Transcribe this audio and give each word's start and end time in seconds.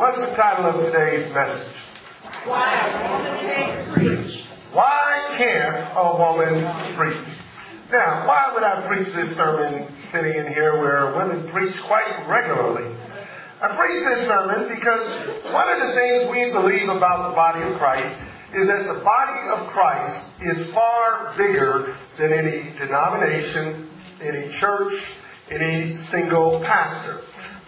What's 0.00 0.16
the 0.16 0.32
title 0.32 0.64
of 0.64 0.80
today's 0.80 1.28
message? 1.36 1.76
Why 2.48 2.72
preach. 3.92 4.32
Why 4.72 5.36
can't 5.36 5.92
a 5.92 6.16
woman 6.16 6.64
preach? 6.96 7.28
Now, 7.92 8.24
why 8.24 8.48
would 8.56 8.64
I 8.64 8.88
preach 8.88 9.12
this 9.12 9.36
sermon 9.36 9.92
sitting 10.08 10.40
in 10.40 10.48
here 10.56 10.80
where 10.80 11.12
women 11.12 11.52
preach 11.52 11.76
quite 11.84 12.16
regularly? 12.24 12.96
I 13.60 13.76
preach 13.76 14.00
this 14.08 14.24
sermon 14.24 14.72
because 14.72 15.04
one 15.52 15.68
of 15.68 15.84
the 15.84 15.92
things 15.92 16.32
we 16.32 16.48
believe 16.48 16.88
about 16.88 17.28
the 17.28 17.36
body 17.36 17.60
of 17.68 17.76
Christ 17.76 18.16
is 18.56 18.72
that 18.72 18.88
the 18.88 19.04
body 19.04 19.52
of 19.52 19.68
Christ 19.68 20.16
is 20.40 20.72
far 20.72 21.36
bigger 21.36 21.92
than 22.16 22.32
any 22.32 22.72
denomination, 22.80 23.92
any 24.24 24.48
church, 24.64 24.96
any 25.52 26.00
single 26.08 26.64
pastor 26.64 27.20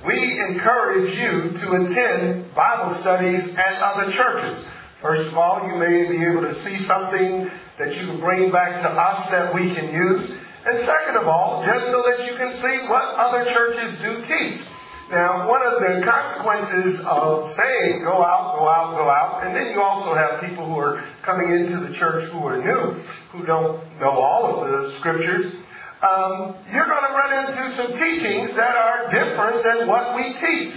we 0.07 0.19
encourage 0.51 1.15
you 1.15 1.55
to 1.63 1.67
attend 1.79 2.51
Bible 2.59 2.99
studies 3.03 3.55
at 3.55 3.79
other 3.79 4.11
churches. 4.11 4.59
First 4.99 5.31
of 5.31 5.39
all, 5.39 5.63
you 5.67 5.79
may 5.79 6.11
be 6.11 6.19
able 6.27 6.43
to 6.43 6.55
see 6.67 6.75
something 6.87 7.47
that 7.79 7.95
you 7.95 8.11
can 8.11 8.19
bring 8.19 8.51
back 8.51 8.83
to 8.83 8.91
us 8.91 9.31
that 9.31 9.55
we 9.55 9.71
can 9.71 9.95
use. 9.95 10.27
And 10.67 10.83
second 10.87 11.23
of 11.23 11.27
all, 11.27 11.63
just 11.63 11.87
so 11.95 12.03
that 12.07 12.27
you 12.27 12.35
can 12.35 12.51
see 12.59 12.77
what 12.91 13.15
other 13.15 13.47
churches 13.47 13.99
do 14.03 14.27
teach. 14.27 14.63
Now, 15.11 15.47
one 15.47 15.63
of 15.63 15.79
the 15.79 16.03
consequences 16.03 16.99
of 17.07 17.55
saying 17.55 18.03
go 18.03 18.23
out, 18.27 18.59
go 18.59 18.67
out, 18.67 18.99
go 18.99 19.07
out, 19.07 19.47
and 19.47 19.55
then 19.55 19.71
you 19.71 19.83
also 19.83 20.15
have 20.15 20.41
people 20.43 20.67
who 20.67 20.79
are 20.79 21.05
coming 21.23 21.51
into 21.51 21.79
the 21.87 21.95
church 21.99 22.31
who 22.33 22.43
are 22.47 22.59
new, 22.59 22.99
who 23.31 23.45
don't 23.47 23.79
know 24.01 24.11
all 24.11 24.51
of 24.51 24.67
the 24.67 24.99
scriptures 24.99 25.62
um, 26.03 26.59
you're 26.75 26.91
going 26.91 27.07
to 27.07 27.15
run 27.15 27.33
into 27.47 27.63
some 27.79 27.95
teachings 27.95 28.51
that 28.59 28.75
are 28.75 29.07
different 29.07 29.63
than 29.63 29.87
what 29.87 30.19
we 30.19 30.35
teach. 30.43 30.75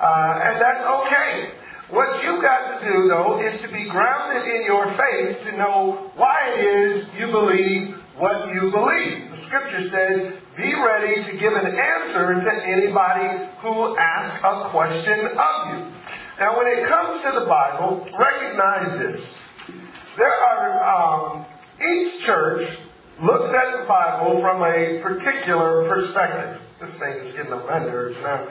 Uh, 0.00 0.48
and 0.48 0.56
that's 0.56 0.84
okay. 1.04 1.52
What 1.92 2.24
you've 2.24 2.40
got 2.40 2.80
to 2.80 2.88
do, 2.88 3.06
though, 3.06 3.36
is 3.44 3.60
to 3.60 3.68
be 3.68 3.84
grounded 3.92 4.48
in 4.48 4.64
your 4.64 4.88
faith 4.96 5.44
to 5.44 5.56
know 5.60 6.10
why 6.16 6.56
it 6.56 6.64
is 6.64 7.06
you 7.20 7.28
believe 7.28 8.00
what 8.16 8.48
you 8.48 8.72
believe. 8.72 9.28
The 9.28 9.40
scripture 9.46 9.84
says, 9.92 10.40
be 10.56 10.72
ready 10.72 11.20
to 11.20 11.32
give 11.36 11.52
an 11.52 11.68
answer 11.68 12.40
to 12.40 12.52
anybody 12.64 13.52
who 13.60 13.96
asks 13.96 14.40
a 14.40 14.70
question 14.72 15.36
of 15.36 15.54
you. 15.68 15.78
Now, 16.40 16.56
when 16.56 16.66
it 16.66 16.88
comes 16.88 17.20
to 17.24 17.40
the 17.40 17.46
Bible, 17.46 18.08
recognize 18.18 18.98
this. 18.98 19.20
There 20.16 20.32
are, 20.32 20.80
um, 20.80 21.46
each 21.76 22.24
church 22.24 22.68
looks 23.22 23.54
at 23.54 23.78
the 23.78 23.86
Bible 23.86 24.42
from 24.42 24.62
a 24.62 24.98
particular 24.98 25.86
perspective. 25.86 26.58
This 26.80 26.90
thing 26.98 27.14
is 27.22 27.36
getting 27.36 27.52
on 27.52 27.62
my 27.70 27.78
nerves 27.78 28.18
now. 28.18 28.50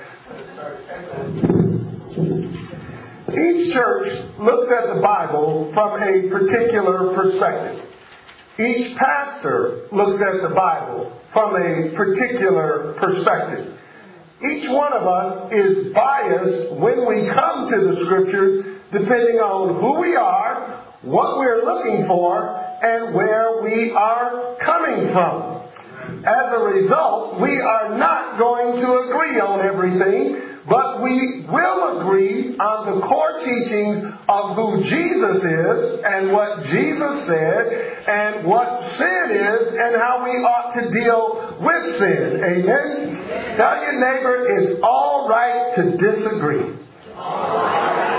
Each 3.27 3.73
church 3.75 4.07
looks 4.39 4.71
at 4.71 4.95
the 4.95 5.01
Bible 5.03 5.71
from 5.75 5.99
a 5.99 6.31
particular 6.31 7.11
perspective. 7.13 7.83
Each 8.59 8.95
pastor 8.95 9.87
looks 9.91 10.23
at 10.23 10.39
the 10.39 10.55
Bible 10.55 11.19
from 11.33 11.55
a 11.55 11.91
particular 11.91 12.95
perspective. 12.95 13.75
Each 14.39 14.71
one 14.71 14.93
of 14.93 15.03
us 15.03 15.51
is 15.51 15.93
biased 15.93 16.79
when 16.79 17.05
we 17.07 17.27
come 17.27 17.67
to 17.67 17.77
the 17.91 18.05
scriptures 18.05 18.79
depending 18.91 19.35
on 19.43 19.75
who 19.83 19.99
we 19.99 20.15
are, 20.15 20.95
what 21.03 21.37
we're 21.37 21.63
looking 21.63 22.07
for, 22.07 22.60
and 22.81 23.13
where 23.13 23.61
we 23.61 23.93
are 23.95 24.57
coming 24.59 25.13
from. 25.13 25.61
As 26.25 26.53
a 26.53 26.61
result, 26.65 27.41
we 27.41 27.61
are 27.61 27.97
not 27.97 28.37
going 28.37 28.77
to 28.81 28.89
agree 29.05 29.37
on 29.39 29.61
everything, 29.61 30.61
but 30.69 31.01
we 31.01 31.45
will 31.49 32.01
agree 32.01 32.57
on 32.57 32.89
the 32.89 33.05
core 33.05 33.41
teachings 33.41 34.05
of 34.29 34.55
who 34.57 34.81
Jesus 34.85 35.37
is 35.41 36.01
and 36.05 36.33
what 36.33 36.61
Jesus 36.69 37.25
said 37.25 37.63
and 38.05 38.45
what 38.45 38.81
sin 38.97 39.25
is 39.33 39.73
and 39.77 39.97
how 39.97 40.21
we 40.25 40.37
ought 40.45 40.73
to 40.77 40.89
deal 40.93 41.57
with 41.61 41.83
sin. 41.97 42.41
Amen? 42.41 43.57
Tell 43.57 43.81
your 43.81 43.97
neighbor 43.97 44.45
it's 44.45 44.81
all 44.83 45.27
right 45.29 45.73
to 45.77 45.97
disagree. 45.97 46.77
All 47.15 47.55
right. 47.55 48.10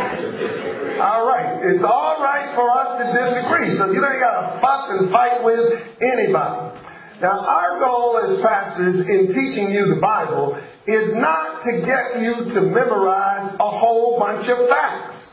It's 1.62 1.82
all 1.82 2.22
right 2.22 2.54
for 2.54 2.70
us 2.70 2.98
to 3.02 3.04
disagree. 3.10 3.74
So 3.78 3.90
you 3.90 3.98
don't 3.98 4.18
got 4.18 4.34
to 4.38 4.60
fuss 4.62 4.84
and 4.98 5.10
fight 5.10 5.42
with 5.42 5.78
anybody. 5.98 6.78
Now, 7.22 7.42
our 7.42 7.78
goal 7.78 8.18
as 8.18 8.42
pastors 8.42 9.06
in 9.06 9.30
teaching 9.34 9.70
you 9.70 9.94
the 9.94 10.00
Bible 10.00 10.58
is 10.86 11.14
not 11.18 11.62
to 11.62 11.82
get 11.86 12.22
you 12.22 12.54
to 12.54 12.60
memorize 12.66 13.54
a 13.58 13.70
whole 13.70 14.18
bunch 14.18 14.50
of 14.50 14.68
facts. 14.68 15.30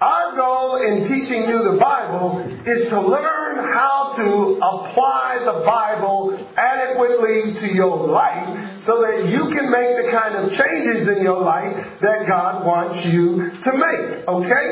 Our 0.00 0.34
goal 0.34 0.82
in 0.82 1.06
teaching 1.06 1.46
you 1.46 1.74
the 1.74 1.78
Bible 1.78 2.46
is 2.66 2.90
to 2.90 3.00
learn 3.02 3.70
how 3.70 4.14
to 4.16 4.58
apply 4.58 5.42
the 5.44 5.62
Bible 5.66 6.38
adequately 6.56 7.54
to 7.60 7.66
your 7.74 8.08
life 8.08 8.69
so 8.86 9.04
that 9.04 9.28
you 9.28 9.52
can 9.52 9.68
make 9.68 9.92
the 10.00 10.08
kind 10.08 10.36
of 10.40 10.48
changes 10.56 11.08
in 11.12 11.22
your 11.22 11.40
life 11.40 11.76
that 12.00 12.24
God 12.24 12.64
wants 12.64 13.04
you 13.12 13.52
to 13.60 13.70
make. 13.76 14.24
Okay? 14.24 14.66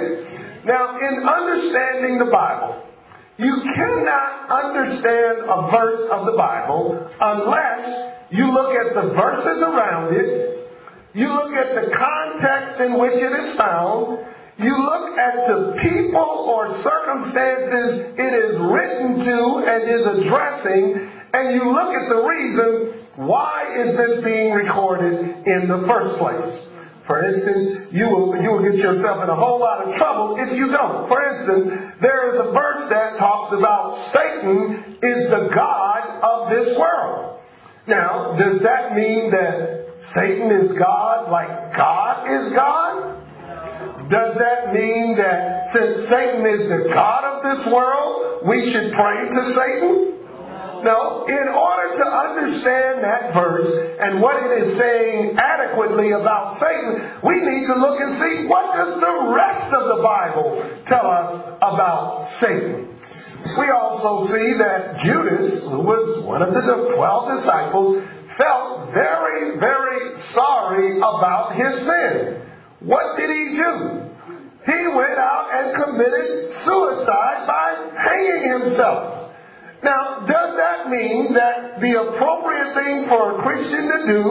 Now, 0.64 0.96
in 0.96 1.24
understanding 1.28 2.18
the 2.18 2.30
Bible, 2.32 2.88
you 3.38 3.54
cannot 3.76 4.50
understand 4.50 5.46
a 5.46 5.70
verse 5.70 6.04
of 6.10 6.26
the 6.26 6.36
Bible 6.36 6.98
unless 7.20 8.28
you 8.34 8.50
look 8.50 8.74
at 8.74 8.92
the 8.98 9.14
verses 9.14 9.62
around 9.62 10.16
it, 10.16 10.58
you 11.14 11.28
look 11.28 11.52
at 11.54 11.72
the 11.78 11.94
context 11.94 12.80
in 12.80 12.98
which 12.98 13.16
it 13.16 13.32
is 13.32 13.56
found, 13.56 14.26
you 14.58 14.74
look 14.74 15.16
at 15.16 15.46
the 15.46 15.78
people 15.78 16.50
or 16.50 16.66
circumstances 16.82 18.10
it 18.18 18.32
is 18.34 18.58
written 18.58 19.22
to 19.22 19.38
and 19.64 19.80
is 19.86 20.04
addressing, 20.18 20.98
and 21.32 21.54
you 21.54 21.70
look 21.70 21.94
at 21.94 22.10
the 22.10 22.20
reason 22.26 22.97
why 23.18 23.66
is 23.74 23.98
this 23.98 24.22
being 24.22 24.54
recorded 24.54 25.42
in 25.42 25.66
the 25.66 25.82
first 25.90 26.22
place. 26.22 26.70
For 27.02 27.24
instance, 27.24 27.90
you 27.90 28.06
will, 28.06 28.36
you 28.38 28.52
will 28.52 28.62
get 28.62 28.78
yourself 28.78 29.24
in 29.24 29.28
a 29.32 29.34
whole 29.34 29.58
lot 29.58 29.82
of 29.82 29.96
trouble 29.98 30.38
if 30.38 30.54
you 30.54 30.70
don't. 30.70 31.10
For 31.10 31.18
instance, 31.18 31.98
there 31.98 32.30
is 32.30 32.36
a 32.38 32.54
verse 32.54 32.86
that 32.94 33.18
talks 33.18 33.56
about 33.58 34.14
Satan 34.14 35.02
is 35.02 35.26
the 35.34 35.50
God 35.50 36.20
of 36.22 36.52
this 36.52 36.78
world. 36.78 37.42
Now, 37.88 38.38
does 38.38 38.62
that 38.62 38.94
mean 38.94 39.32
that 39.34 39.88
Satan 40.14 40.54
is 40.54 40.78
God 40.78 41.32
like 41.32 41.74
God 41.74 42.22
is 42.22 42.52
God? 42.54 43.18
Does 44.12 44.38
that 44.38 44.70
mean 44.70 45.18
that 45.18 45.74
since 45.74 46.06
Satan 46.06 46.46
is 46.46 46.70
the 46.70 46.92
God 46.94 47.24
of 47.24 47.36
this 47.42 47.66
world, 47.72 48.46
we 48.46 48.62
should 48.70 48.94
pray 48.94 49.26
to 49.26 49.40
Satan? 49.58 50.17
No, 50.84 51.26
in 51.26 51.46
order 51.50 51.88
to 51.98 52.06
understand 52.06 53.02
that 53.02 53.34
verse 53.34 53.66
and 53.98 54.22
what 54.22 54.38
it 54.42 54.62
is 54.62 54.78
saying 54.78 55.34
adequately 55.36 56.12
about 56.12 56.58
Satan, 56.62 57.18
we 57.26 57.42
need 57.42 57.66
to 57.66 57.74
look 57.74 57.98
and 57.98 58.14
see 58.22 58.46
what 58.46 58.74
does 58.74 59.00
the 59.00 59.14
rest 59.34 59.74
of 59.74 59.96
the 59.96 60.00
Bible 60.02 60.62
tell 60.86 61.06
us 61.06 61.58
about 61.58 62.30
Satan. 62.38 62.94
We 63.58 63.70
also 63.70 64.30
see 64.30 64.54
that 64.58 65.02
Judas, 65.02 65.66
who 65.70 65.82
was 65.82 66.26
one 66.26 66.42
of 66.42 66.54
the 66.54 66.62
twelve 66.94 67.30
disciples, 67.38 68.02
felt 68.38 68.94
very, 68.94 69.58
very 69.58 70.14
sorry 70.34 70.98
about 70.98 71.54
his 71.58 71.74
sin. 71.86 72.42
What 72.86 73.18
did 73.18 73.30
he 73.30 73.58
do? 73.58 74.06
He 74.62 74.80
went 74.94 75.18
out 75.18 75.48
and 75.50 75.66
committed 75.74 76.54
suicide 76.62 77.46
by 77.46 77.90
hanging 77.98 78.62
himself. 78.62 79.32
Now, 79.82 80.26
does 80.26 80.47
mean 80.90 81.32
that 81.34 81.80
the 81.80 81.92
appropriate 81.96 82.72
thing 82.74 82.96
for 83.08 83.36
a 83.36 83.42
Christian 83.44 83.84
to 83.88 84.00
do 84.08 84.22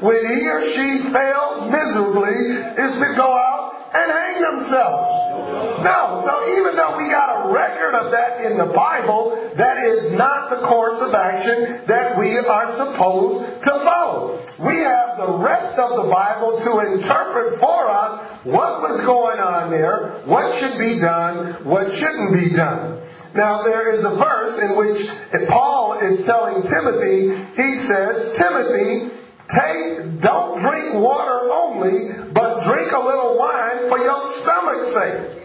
when 0.00 0.20
he 0.24 0.40
or 0.48 0.62
she 0.74 0.88
fails 1.12 1.70
miserably 1.70 2.38
is 2.78 2.92
to 3.02 3.08
go 3.18 3.28
out 3.28 3.90
and 3.94 4.06
hang 4.10 4.36
themselves? 4.42 5.34
No. 5.84 6.24
So 6.24 6.32
even 6.58 6.74
though 6.74 6.96
we 6.96 7.06
got 7.12 7.44
a 7.44 7.52
record 7.52 7.94
of 7.94 8.10
that 8.10 8.40
in 8.42 8.56
the 8.56 8.72
Bible, 8.72 9.52
that 9.56 9.76
is 9.84 10.16
not 10.16 10.50
the 10.50 10.66
course 10.66 10.98
of 11.04 11.12
action 11.14 11.84
that 11.86 12.18
we 12.18 12.34
are 12.40 12.68
supposed 12.74 13.62
to 13.62 13.72
follow. 13.84 14.40
We 14.64 14.80
have 14.82 15.20
the 15.20 15.38
rest 15.44 15.78
of 15.78 16.00
the 16.00 16.08
Bible 16.08 16.58
to 16.64 16.70
interpret 16.96 17.60
for 17.60 17.80
us 17.90 18.44
what 18.44 18.80
was 18.80 19.04
going 19.04 19.40
on 19.40 19.70
there, 19.70 20.24
what 20.24 20.58
should 20.60 20.78
be 20.78 21.00
done, 21.00 21.64
what 21.64 21.92
shouldn't 21.92 22.32
be 22.32 22.56
done. 22.56 23.03
Now, 23.34 23.66
there 23.66 23.90
is 23.98 24.04
a 24.06 24.14
verse 24.14 24.56
in 24.62 24.78
which 24.78 25.02
Paul 25.50 25.98
is 25.98 26.22
telling 26.24 26.62
Timothy, 26.62 27.34
he 27.58 27.70
says, 27.90 28.38
Timothy, 28.38 29.10
take, 29.50 30.22
don't 30.22 30.62
drink 30.62 30.94
water 31.02 31.50
only, 31.50 32.30
but 32.30 32.62
drink 32.62 32.94
a 32.94 33.02
little 33.02 33.34
wine 33.34 33.90
for 33.90 33.98
your 33.98 34.22
stomach's 34.38 34.86
sake. 34.94 35.44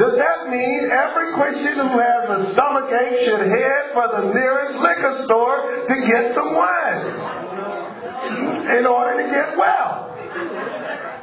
Does 0.00 0.16
that 0.16 0.48
mean 0.48 0.88
every 0.88 1.36
Christian 1.36 1.76
who 1.76 1.96
has 2.00 2.24
a 2.28 2.52
stomach 2.52 2.88
ache 2.92 3.28
should 3.28 3.48
head 3.48 3.92
for 3.92 4.08
the 4.16 4.32
nearest 4.32 4.76
liquor 4.80 5.24
store 5.24 5.84
to 5.88 5.94
get 6.08 6.32
some 6.32 6.56
wine 6.56 7.04
in 8.80 8.84
order 8.84 9.20
to 9.20 9.28
get 9.28 9.56
well? 9.56 10.16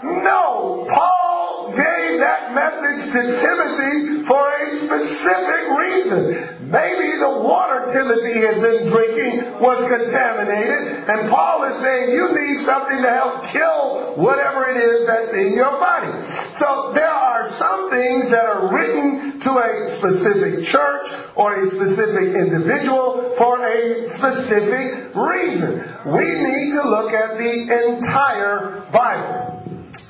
No, 0.04 0.84
Paul 0.92 1.72
gave 1.72 2.20
that 2.20 2.52
message 2.52 3.08
to 3.16 3.22
Timothy 3.40 4.28
for 4.28 4.44
a 4.52 4.64
specific 4.84 5.64
reason. 5.80 6.68
Maybe 6.68 7.08
the 7.24 7.40
water 7.40 7.88
Timothy 7.88 8.44
had 8.44 8.60
been 8.60 8.92
drinking 8.92 9.64
was 9.64 9.80
contaminated, 9.88 11.08
and 11.08 11.32
Paul 11.32 11.64
is 11.72 11.80
saying 11.80 12.12
you 12.20 12.36
need 12.36 12.68
something 12.68 13.00
to 13.00 13.12
help 13.16 13.48
kill 13.56 14.20
whatever 14.20 14.68
it 14.68 14.76
is 14.76 15.08
that's 15.08 15.32
in 15.40 15.56
your 15.56 15.72
body. 15.80 16.12
So 16.60 16.92
there 16.92 17.08
are 17.08 17.48
some 17.56 17.88
things 17.88 18.28
that 18.28 18.44
are 18.44 18.76
written 18.76 19.40
to 19.40 19.52
a 19.56 19.72
specific 20.04 20.68
church 20.68 21.08
or 21.40 21.64
a 21.64 21.66
specific 21.80 22.28
individual 22.44 23.40
for 23.40 23.64
a 23.64 24.04
specific 24.20 25.16
reason. 25.16 25.80
We 26.12 26.28
need 26.28 26.76
to 26.76 26.84
look 26.92 27.16
at 27.16 27.40
the 27.40 27.54
entire 27.72 28.84
Bible. 28.92 29.53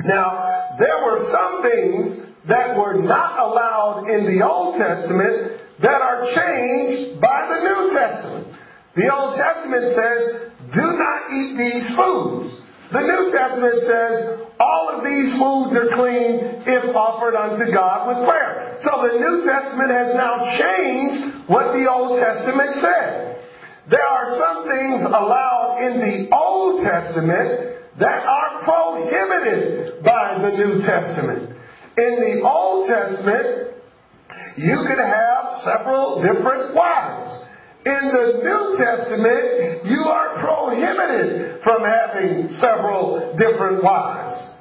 Now, 0.06 0.76
there 0.80 1.00
were 1.04 1.32
some 1.32 1.64
things 1.64 2.06
that 2.48 2.76
were 2.76 3.00
not 3.00 3.40
allowed 3.40 4.10
in 4.12 4.28
the 4.28 4.44
Old 4.44 4.76
Testament 4.76 5.62
that 5.82 6.02
are 6.02 6.28
changed 6.36 7.22
by 7.22 7.48
the 7.48 7.60
New 7.64 7.82
Testament. 7.96 8.48
The 8.96 9.08
Old 9.08 9.40
Testament 9.40 9.96
says, 9.96 10.22
do 10.76 10.86
not 11.00 11.32
eat 11.32 11.56
these 11.58 11.88
foods. 11.96 12.62
The 12.92 13.02
New 13.02 13.32
Testament 13.32 13.78
says, 13.88 14.14
all 14.60 14.92
of 14.94 15.04
these 15.08 15.34
foods 15.40 15.72
are 15.74 15.90
clean 15.98 16.62
if 16.68 16.96
offered 16.96 17.34
unto 17.34 17.72
God 17.74 18.12
with 18.12 18.28
prayer. 18.28 18.78
So 18.84 18.92
the 19.08 19.18
New 19.18 19.48
Testament 19.48 19.90
has 19.90 20.14
now 20.14 20.46
changed 20.60 21.50
what 21.50 21.74
the 21.74 21.90
Old 21.90 22.20
Testament 22.20 22.76
said. 22.84 23.40
There 23.90 24.04
are 24.04 24.38
some 24.38 24.68
things 24.68 25.02
allowed 25.08 25.80
in 25.82 25.94
the 26.00 26.36
Old 26.36 26.84
Testament 26.84 27.74
that 28.00 28.26
are 28.26 28.64
prohibited 28.64 30.04
by 30.04 30.40
the 30.42 30.52
New 30.58 30.82
Testament. 30.82 31.54
In 31.98 32.14
the 32.18 32.42
Old 32.42 32.88
Testament, 32.88 33.78
you 34.58 34.86
could 34.88 34.98
have 34.98 35.62
several 35.64 36.22
different 36.22 36.74
wives. 36.74 37.46
In 37.86 38.04
the 38.10 38.28
New 38.42 38.64
Testament, 38.80 39.86
you 39.86 40.02
are 40.08 40.40
prohibited 40.40 41.62
from 41.64 41.84
having 41.84 42.56
several 42.58 43.36
different 43.38 43.84
wives. 43.84 44.54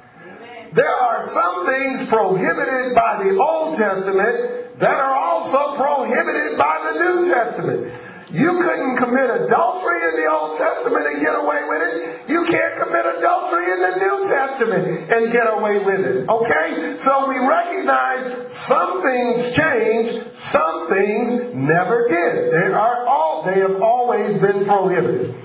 There 0.75 0.85
are 0.85 1.29
some 1.33 1.65
things 1.65 2.09
prohibited 2.09 2.93
by 2.93 3.23
the 3.23 3.37
Old 3.37 3.77
Testament 3.77 4.79
that 4.79 4.97
are 4.97 5.15
also 5.15 5.77
prohibited 5.77 6.57
by 6.57 6.75
the 6.85 6.93
New 6.99 7.33
Testament. 7.33 8.02
You 8.33 8.49
couldn't 8.65 8.97
commit 8.97 9.29
adultery 9.45 9.99
in 10.09 10.13
the 10.17 10.27
Old 10.27 10.57
Testament 10.57 11.05
and 11.05 11.21
get 11.21 11.37
away 11.37 11.61
with 11.69 11.81
it. 11.85 11.93
You 12.33 12.41
can't 12.49 12.81
commit 12.81 13.05
adultery 13.05 13.69
in 13.69 13.79
the 13.85 13.93
New 14.01 14.17
Testament 14.25 14.83
and 15.13 15.29
get 15.29 15.45
away 15.53 15.77
with 15.85 16.01
it. 16.01 16.25
Okay? 16.25 16.97
So 17.05 17.29
we 17.29 17.37
recognize 17.37 18.49
some 18.65 19.05
things 19.05 19.53
change, 19.53 20.25
some 20.49 20.89
things 20.89 21.53
never 21.53 22.09
did. 22.09 22.57
They 22.57 22.73
are 22.73 23.05
all 23.05 23.45
they 23.45 23.61
have 23.61 23.77
always 23.77 24.41
been 24.41 24.65
prohibited. 24.65 25.35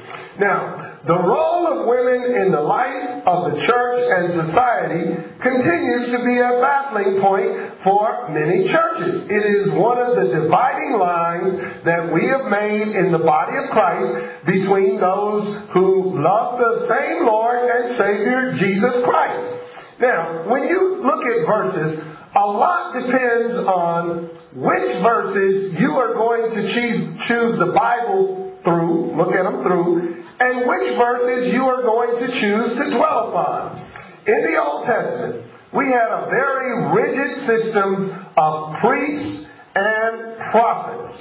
Now, 0.41 0.88
the 1.07 1.15
role 1.15 1.63
of 1.71 1.87
women 1.87 2.35
in 2.43 2.51
the 2.51 2.61
life 2.61 3.23
of 3.23 3.53
the 3.53 3.57
church 3.63 4.01
and 4.11 4.35
society 4.35 5.05
continues 5.39 6.11
to 6.11 6.19
be 6.27 6.43
a 6.43 6.59
battling 6.59 7.23
point 7.23 7.55
for 7.87 8.27
many 8.35 8.67
churches. 8.67 9.31
It 9.31 9.45
is 9.47 9.79
one 9.79 10.03
of 10.03 10.19
the 10.19 10.43
dividing 10.43 10.99
lines 10.99 11.55
that 11.87 12.11
we 12.11 12.27
have 12.27 12.51
made 12.51 12.99
in 12.99 13.15
the 13.15 13.23
body 13.23 13.55
of 13.63 13.71
Christ 13.71 14.43
between 14.43 14.99
those 14.99 15.47
who 15.71 16.19
love 16.19 16.59
the 16.59 16.91
same 16.91 17.31
Lord 17.31 17.63
and 17.63 17.95
Savior 17.95 18.59
Jesus 18.59 18.99
Christ. 19.07 20.03
Now, 20.03 20.51
when 20.51 20.67
you 20.67 20.99
look 20.99 21.23
at 21.23 21.47
verses, 21.47 22.03
a 22.35 22.47
lot 22.47 22.99
depends 22.99 23.55
on 23.71 24.35
which 24.51 24.89
verses 24.99 25.79
you 25.79 25.95
are 25.95 26.15
going 26.15 26.51
to 26.59 26.61
choose, 26.75 27.07
choose 27.31 27.55
the 27.63 27.71
Bible 27.71 28.59
through, 28.65 29.15
look 29.15 29.35
at 29.35 29.47
them 29.47 29.63
through, 29.63 30.18
and 30.41 30.69
which 30.69 30.95
verses 30.95 31.53
you 31.53 31.63
are 31.67 31.83
going 31.83 32.15
to 32.23 32.27
choose 32.31 32.71
to 32.79 32.85
dwell 32.95 33.31
upon. 33.31 33.79
In 34.27 34.41
the 34.47 34.55
Old 34.61 34.87
Testament, 34.87 35.45
we 35.75 35.91
had 35.91 36.09
a 36.09 36.31
very 36.31 36.95
rigid 36.95 37.43
system 37.45 38.15
of 38.37 38.79
priests 38.81 39.47
and 39.75 40.39
prophets. 40.51 41.17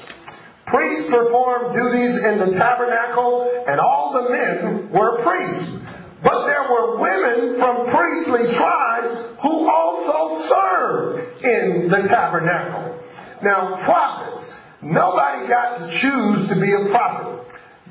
Priests 0.67 1.09
performed 1.09 1.73
duties 1.73 2.19
in 2.27 2.39
the 2.39 2.59
tabernacle, 2.59 3.63
and 3.67 3.79
all 3.79 4.11
the 4.13 4.29
men 4.29 4.91
were 4.91 5.23
priests. 5.23 5.79
But 6.23 6.45
there 6.45 6.67
were 6.69 6.99
women 6.99 7.57
from 7.57 7.87
priestly 7.87 8.53
tribes 8.57 9.13
who 9.41 9.69
also 9.69 10.43
served 10.49 11.43
in 11.43 11.87
the 11.89 12.07
tabernacle. 12.09 12.99
Now, 13.43 13.79
prophets, 13.85 14.51
nobody 14.81 15.47
got 15.47 15.77
to 15.79 15.85
choose 16.01 16.49
to 16.49 16.59
be 16.59 16.73
a 16.73 16.89
prophet. 16.91 17.36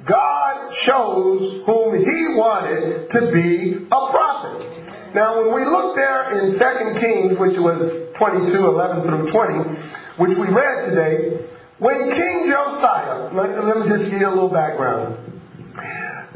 God 0.07 0.71
chose 0.87 1.67
whom 1.67 1.99
he 1.99 2.19
wanted 2.39 3.11
to 3.11 3.21
be 3.35 3.87
a 3.91 4.03
prophet. 4.15 4.63
Now, 5.15 5.43
when 5.43 5.55
we 5.55 5.65
look 5.67 5.97
there 5.97 6.31
in 6.39 6.55
2 6.55 7.01
Kings, 7.01 7.41
which 7.41 7.59
was 7.59 7.81
22, 8.19 8.55
11 8.55 9.03
through 9.03 9.33
20, 9.33 10.23
which 10.23 10.35
we 10.39 10.47
read 10.47 10.95
today, 10.95 11.43
when 11.79 12.09
King 12.15 12.49
Josiah, 12.49 13.35
let, 13.35 13.53
let 13.65 13.77
me 13.81 13.85
just 13.91 14.09
give 14.11 14.21
you 14.21 14.29
a 14.29 14.35
little 14.37 14.53
background. 14.53 15.19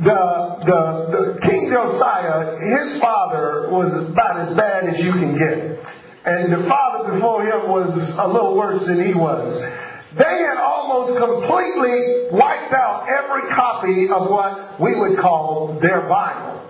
The, 0.00 0.20
the, 0.64 0.80
the 1.12 1.22
King 1.44 1.68
Josiah, 1.68 2.56
his 2.56 3.00
father 3.00 3.68
was 3.68 3.92
about 4.10 4.48
as 4.48 4.56
bad 4.56 4.88
as 4.88 4.96
you 4.98 5.12
can 5.12 5.36
get. 5.36 5.76
And 6.24 6.52
the 6.52 6.68
father 6.68 7.12
before 7.12 7.44
him 7.44 7.68
was 7.68 7.92
a 8.18 8.28
little 8.28 8.56
worse 8.56 8.84
than 8.84 9.00
he 9.00 9.12
was. 9.12 9.56
They 10.10 10.36
had 10.42 10.58
almost 10.58 11.14
completely 11.22 12.34
wiped 12.34 12.74
out 12.74 13.06
every 13.06 13.46
copy 13.54 14.10
of 14.10 14.26
what 14.26 14.80
we 14.82 14.98
would 14.98 15.18
call 15.22 15.78
their 15.78 16.02
Bible. 16.10 16.66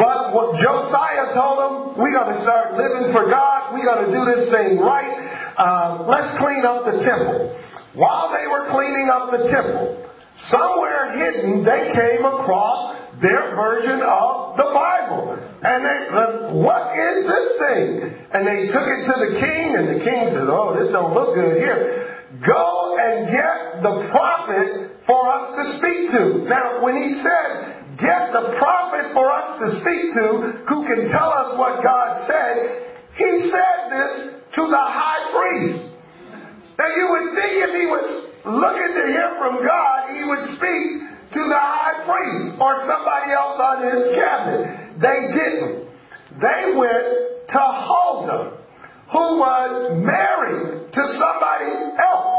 But 0.00 0.32
what 0.32 0.56
Josiah 0.56 1.28
told 1.36 1.56
them, 1.60 1.74
we 2.00 2.08
got 2.08 2.32
to 2.32 2.40
start 2.40 2.80
living 2.80 3.12
for 3.12 3.28
God. 3.28 3.76
We 3.76 3.84
got 3.84 4.00
to 4.00 4.08
do 4.08 4.22
this 4.32 4.48
thing 4.48 4.80
right. 4.80 5.12
Uh, 5.60 6.08
let's 6.08 6.40
clean 6.40 6.64
up 6.64 6.88
the 6.88 7.04
temple. 7.04 7.52
While 7.92 8.32
they 8.32 8.48
were 8.48 8.72
cleaning 8.72 9.12
up 9.12 9.28
the 9.28 9.44
temple, 9.52 10.00
somewhere 10.48 11.12
hidden, 11.20 11.60
they 11.60 11.92
came 11.92 12.24
across 12.24 12.96
their 13.20 13.52
version 13.52 14.00
of 14.00 14.56
the 14.56 14.72
Bible. 14.72 15.36
And 15.60 15.84
they 15.84 16.00
what 16.56 16.96
is 16.96 17.28
this 17.28 17.46
thing? 17.60 17.86
And 18.32 18.48
they 18.48 18.72
took 18.72 18.88
it 18.88 19.00
to 19.04 19.14
the 19.20 19.32
king, 19.36 19.76
and 19.76 20.00
the 20.00 20.00
king 20.00 20.32
said, 20.32 20.48
oh, 20.48 20.72
this 20.80 20.88
don't 20.88 21.12
look 21.12 21.34
good 21.34 21.60
here. 21.60 22.09
Go 22.46 22.96
and 22.96 23.28
get 23.28 23.82
the 23.84 24.08
prophet 24.08 25.04
for 25.04 25.20
us 25.28 25.44
to 25.60 25.64
speak 25.76 26.00
to. 26.16 26.22
Now, 26.48 26.80
when 26.80 26.96
he 26.96 27.20
said, 27.20 27.98
get 28.00 28.32
the 28.32 28.56
prophet 28.56 29.12
for 29.12 29.28
us 29.28 29.60
to 29.60 29.66
speak 29.84 30.02
to 30.16 30.24
who 30.64 30.86
can 30.88 31.10
tell 31.12 31.28
us 31.28 31.58
what 31.58 31.84
God 31.84 32.24
said, 32.24 32.96
he 33.16 33.50
said 33.52 33.92
this 33.92 34.12
to 34.56 34.62
the 34.64 34.84
high 34.88 35.28
priest. 35.36 35.92
Now, 36.78 36.88
you 36.88 37.06
would 37.12 37.36
think 37.36 37.52
if 37.60 37.72
he 37.76 37.86
was 37.92 38.08
looking 38.48 38.92
to 38.96 39.04
hear 39.12 39.36
from 39.36 39.60
God, 39.60 40.16
he 40.16 40.24
would 40.24 40.44
speak 40.56 41.10
to 41.36 41.40
the 41.44 41.60
high 41.60 42.08
priest 42.08 42.56
or 42.56 42.72
somebody 42.88 43.36
else 43.36 43.60
on 43.60 43.76
his 43.84 44.16
cabinet. 44.16 44.96
They 44.96 45.18
didn't. 45.28 45.90
They 46.40 46.72
went 46.72 47.04
to 47.52 47.60
Huldah 47.60 48.59
who 49.12 49.42
was 49.42 49.98
married 49.98 50.92
to 50.92 51.02
somebody 51.18 51.72
else 51.98 52.30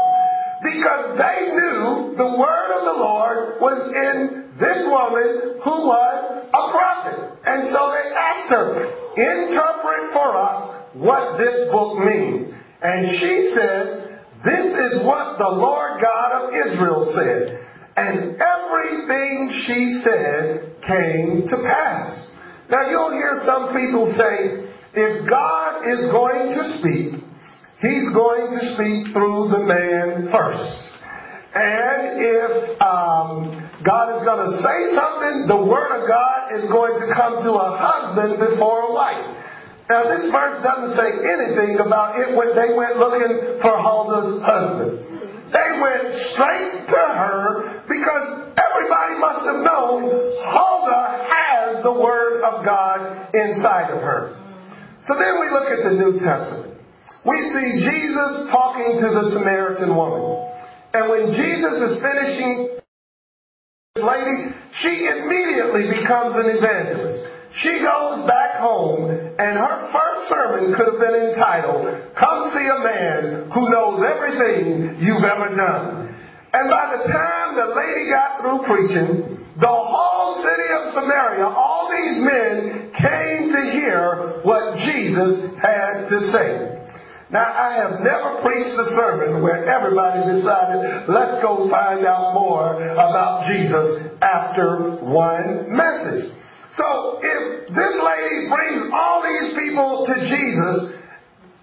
because 0.64 1.18
they 1.18 1.38
knew 1.52 2.16
the 2.16 2.30
word 2.38 2.70
of 2.78 2.82
the 2.88 2.96
Lord 2.96 3.60
was 3.60 3.78
in 3.92 4.48
this 4.56 4.80
woman 4.88 5.60
who 5.60 5.76
was 5.84 6.48
a 6.48 6.64
prophet. 6.72 7.18
And 7.44 7.68
so 7.74 7.80
they 7.92 8.06
asked 8.14 8.50
her, 8.56 8.68
interpret 9.18 10.12
for 10.16 10.30
us 10.32 10.94
what 10.94 11.36
this 11.36 11.68
book 11.68 11.98
means. 12.04 12.54
And 12.80 13.20
she 13.20 13.52
says, 13.52 14.12
this 14.44 14.66
is 14.72 15.04
what 15.04 15.38
the 15.38 15.52
Lord 15.52 16.00
God 16.00 16.30
of 16.40 16.54
Israel 16.54 17.12
said. 17.14 17.58
And 17.96 18.40
everything 18.40 19.52
she 19.66 20.00
said 20.02 20.76
came 20.86 21.46
to 21.48 21.56
pass. 21.62 22.28
Now 22.70 22.88
you'll 22.88 23.12
hear 23.12 23.42
some 23.44 23.76
people 23.76 24.08
say, 24.16 24.61
if 24.94 25.28
God 25.28 25.88
is 25.88 26.10
going 26.12 26.52
to 26.52 26.62
speak, 26.78 27.24
He's 27.80 28.08
going 28.14 28.46
to 28.54 28.60
speak 28.78 29.10
through 29.10 29.50
the 29.50 29.64
man 29.66 30.30
first. 30.30 30.92
And 31.52 32.16
if 32.16 32.52
um, 32.80 33.52
God 33.84 34.16
is 34.16 34.22
going 34.24 34.42
to 34.46 34.54
say 34.62 34.78
something, 34.94 35.50
the 35.50 35.60
Word 35.66 35.90
of 36.00 36.08
God 36.08 36.54
is 36.56 36.64
going 36.70 36.96
to 37.02 37.06
come 37.12 37.42
to 37.42 37.52
a 37.52 37.68
husband 37.76 38.38
before 38.38 38.88
a 38.88 38.92
wife. 38.94 39.26
Now, 39.90 40.08
this 40.08 40.30
verse 40.30 40.62
doesn't 40.62 40.94
say 40.96 41.10
anything 41.10 41.82
about 41.82 42.16
it 42.16 42.32
when 42.32 42.54
they 42.56 42.72
went 42.72 42.96
looking 42.96 43.60
for 43.60 43.74
Huldah's 43.76 44.40
husband. 44.40 45.12
They 45.52 45.70
went 45.82 46.08
straight 46.32 46.88
to 46.88 47.02
her 47.12 47.84
because 47.84 48.54
everybody 48.56 49.14
must 49.20 49.44
have 49.44 49.60
known 49.60 50.08
Huldah 50.40 51.28
has 51.28 51.82
the 51.82 51.92
Word 51.92 52.40
of 52.40 52.64
God 52.64 53.34
inside 53.34 53.90
of 53.92 54.00
her. 54.00 54.41
So 55.12 55.20
then 55.20 55.44
we 55.44 55.52
look 55.52 55.68
at 55.68 55.84
the 55.84 55.92
New 55.92 56.16
Testament. 56.24 56.80
we 57.28 57.36
see 57.52 57.84
Jesus 57.84 58.48
talking 58.48 58.96
to 58.96 59.08
the 59.12 59.24
Samaritan 59.36 59.92
woman. 59.92 60.40
And 60.96 61.12
when 61.12 61.36
Jesus 61.36 61.76
is 61.84 62.00
finishing 62.00 62.80
this 63.92 64.00
lady, 64.00 64.56
she 64.80 65.12
immediately 65.12 66.00
becomes 66.00 66.32
an 66.40 66.48
evangelist. 66.56 67.28
She 67.60 67.84
goes 67.84 68.24
back 68.24 68.56
home, 68.56 69.12
and 69.12 69.52
her 69.60 69.76
first 69.92 70.32
sermon 70.32 70.72
could 70.80 70.96
have 70.96 71.00
been 71.04 71.28
entitled, 71.28 71.92
Come 72.16 72.48
See 72.56 72.64
a 72.72 72.80
Man 72.80 73.52
Who 73.52 73.68
Knows 73.68 74.00
Everything 74.00 74.96
You've 74.96 75.28
Ever 75.28 75.52
Done. 75.52 76.08
And 76.56 76.72
by 76.72 76.96
the 76.96 77.04
time 77.04 77.60
the 77.60 77.76
lady 77.76 78.08
got 78.08 78.40
through 78.40 78.64
preaching, 78.64 79.41
the 79.60 79.68
whole 79.68 80.40
city 80.40 80.68
of 80.72 80.82
Samaria, 80.96 81.44
all 81.44 81.92
these 81.92 82.18
men 82.24 82.92
came 82.96 83.52
to 83.52 83.60
hear 83.76 84.40
what 84.44 84.80
Jesus 84.80 85.52
had 85.60 86.08
to 86.08 86.18
say. 86.32 86.72
Now, 87.32 87.48
I 87.48 87.80
have 87.80 88.00
never 88.04 88.44
preached 88.44 88.76
a 88.76 88.88
sermon 88.92 89.42
where 89.42 89.64
everybody 89.64 90.20
decided, 90.36 91.08
let's 91.08 91.40
go 91.40 91.68
find 91.68 92.04
out 92.04 92.32
more 92.32 92.76
about 92.92 93.48
Jesus 93.48 94.16
after 94.20 95.00
one 95.00 95.68
message. 95.72 96.32
So, 96.76 97.20
if 97.20 97.68
this 97.72 97.94
lady 98.00 98.48
brings 98.48 98.88
all 98.92 99.24
these 99.24 99.52
people 99.56 100.04
to 100.08 100.14
Jesus 100.28 100.96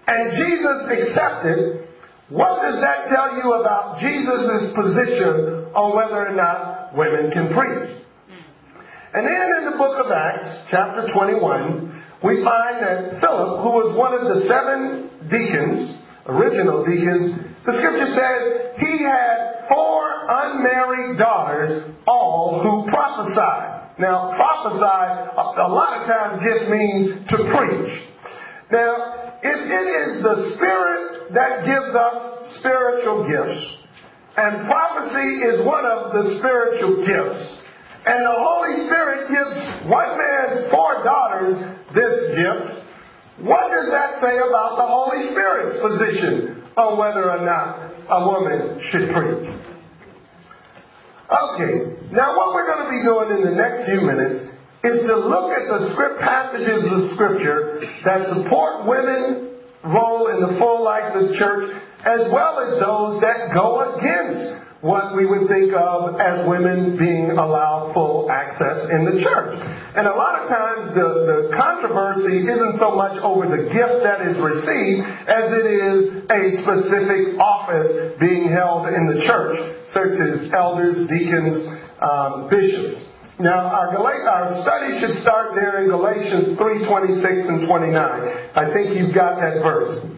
and 0.06 0.34
Jesus 0.38 0.78
accepted, 0.90 1.86
what 2.30 2.62
does 2.62 2.78
that 2.78 3.10
tell 3.10 3.34
you 3.38 3.58
about 3.58 3.98
Jesus' 3.98 4.70
position 4.74 5.70
on 5.74 5.94
whether 5.94 6.30
or 6.30 6.34
not 6.34 6.69
women 6.96 7.30
can 7.30 7.52
preach? 7.52 8.00
And 9.12 9.26
then 9.26 9.48
in 9.58 9.64
the 9.70 9.76
book 9.76 9.98
of 9.98 10.10
Acts, 10.10 10.70
chapter 10.70 11.10
21, 11.12 11.90
we 12.22 12.44
find 12.44 12.78
that 12.78 13.18
Philip, 13.18 13.64
who 13.64 13.72
was 13.74 13.96
one 13.98 14.14
of 14.14 14.30
the 14.30 14.46
seven 14.46 15.10
deacons, 15.26 15.98
original 16.30 16.86
deacons, 16.86 17.50
the 17.66 17.74
scripture 17.80 18.10
says 18.14 18.40
he 18.78 19.02
had 19.02 19.66
four 19.66 20.04
unmarried 20.28 21.18
daughters, 21.18 21.90
all 22.06 22.62
who 22.62 22.90
prophesied. 22.90 23.98
Now, 23.98 24.32
prophesy 24.36 25.30
a 25.36 25.68
lot 25.68 26.00
of 26.00 26.06
times 26.06 26.40
just 26.46 26.70
means 26.70 27.26
to 27.34 27.36
preach. 27.50 27.90
Now, 28.70 29.36
if 29.42 29.60
it 29.66 29.86
is 29.90 30.22
the 30.22 30.36
Spirit 30.56 31.34
that 31.34 31.66
gives 31.66 31.92
us 31.98 32.16
spiritual 32.60 33.26
gifts, 33.26 33.79
and 34.36 34.66
prophecy 34.66 35.42
is 35.46 35.66
one 35.66 35.84
of 35.84 36.12
the 36.12 36.38
spiritual 36.38 37.02
gifts, 37.02 37.60
and 38.06 38.24
the 38.24 38.36
Holy 38.36 38.86
Spirit 38.86 39.28
gives 39.28 39.56
one 39.90 40.12
man's 40.16 40.70
four 40.70 41.02
daughters 41.02 41.56
this 41.94 42.14
gift, 42.38 42.86
what 43.42 43.72
does 43.72 43.90
that 43.90 44.20
say 44.20 44.36
about 44.36 44.76
the 44.76 44.86
Holy 44.86 45.32
Spirit's 45.32 45.80
position 45.80 46.62
on 46.76 46.98
whether 46.98 47.30
or 47.30 47.42
not 47.44 47.92
a 48.08 48.20
woman 48.28 48.80
should 48.92 49.10
preach? 49.12 49.48
Okay, 51.30 51.74
now 52.10 52.36
what 52.36 52.54
we're 52.54 52.66
going 52.66 52.84
to 52.84 52.90
be 52.90 53.02
doing 53.06 53.28
in 53.38 53.42
the 53.46 53.54
next 53.54 53.86
few 53.86 54.02
minutes 54.02 54.50
is 54.82 55.06
to 55.06 55.14
look 55.14 55.52
at 55.52 55.68
the 55.68 55.92
script 55.92 56.20
passages 56.20 56.82
of 56.88 57.12
Scripture 57.14 57.84
that 58.04 58.26
support 58.32 58.86
women's 58.88 59.60
role 59.84 60.28
in 60.28 60.40
the 60.40 60.58
full 60.58 60.82
life 60.82 61.14
of 61.14 61.28
the 61.28 61.36
church, 61.36 61.70
as 62.04 62.32
well 62.32 62.60
as 62.60 62.80
those 62.80 63.20
that 63.20 63.52
go 63.52 63.96
against 63.96 64.60
what 64.80 65.12
we 65.12 65.28
would 65.28 65.44
think 65.44 65.76
of 65.76 66.16
as 66.16 66.48
women 66.48 66.96
being 66.96 67.36
allowed 67.36 67.92
full 67.92 68.32
access 68.32 68.88
in 68.88 69.04
the 69.04 69.20
church. 69.20 69.52
And 69.92 70.08
a 70.08 70.16
lot 70.16 70.40
of 70.40 70.48
times 70.48 70.96
the, 70.96 71.08
the 71.28 71.40
controversy 71.52 72.48
isn't 72.48 72.80
so 72.80 72.96
much 72.96 73.20
over 73.20 73.44
the 73.44 73.68
gift 73.68 74.00
that 74.08 74.24
is 74.24 74.40
received 74.40 75.04
as 75.28 75.52
it 75.52 75.66
is 75.68 75.96
a 76.32 76.42
specific 76.64 77.36
office 77.36 78.16
being 78.16 78.48
held 78.48 78.88
in 78.88 79.04
the 79.04 79.20
church, 79.28 79.60
such 79.92 80.16
as 80.16 80.48
elders, 80.56 81.04
deacons, 81.12 81.60
um, 82.00 82.48
bishops. 82.48 83.04
Now, 83.36 83.68
our, 83.68 83.92
our 83.96 84.62
study 84.64 84.96
should 85.00 85.20
start 85.20 85.52
there 85.56 85.84
in 85.84 85.88
Galatians 85.88 86.56
3:26 86.56 87.48
and 87.48 87.68
29. 87.68 87.92
I 87.96 88.72
think 88.72 88.96
you've 88.96 89.14
got 89.14 89.40
that 89.40 89.60
verse. 89.60 90.08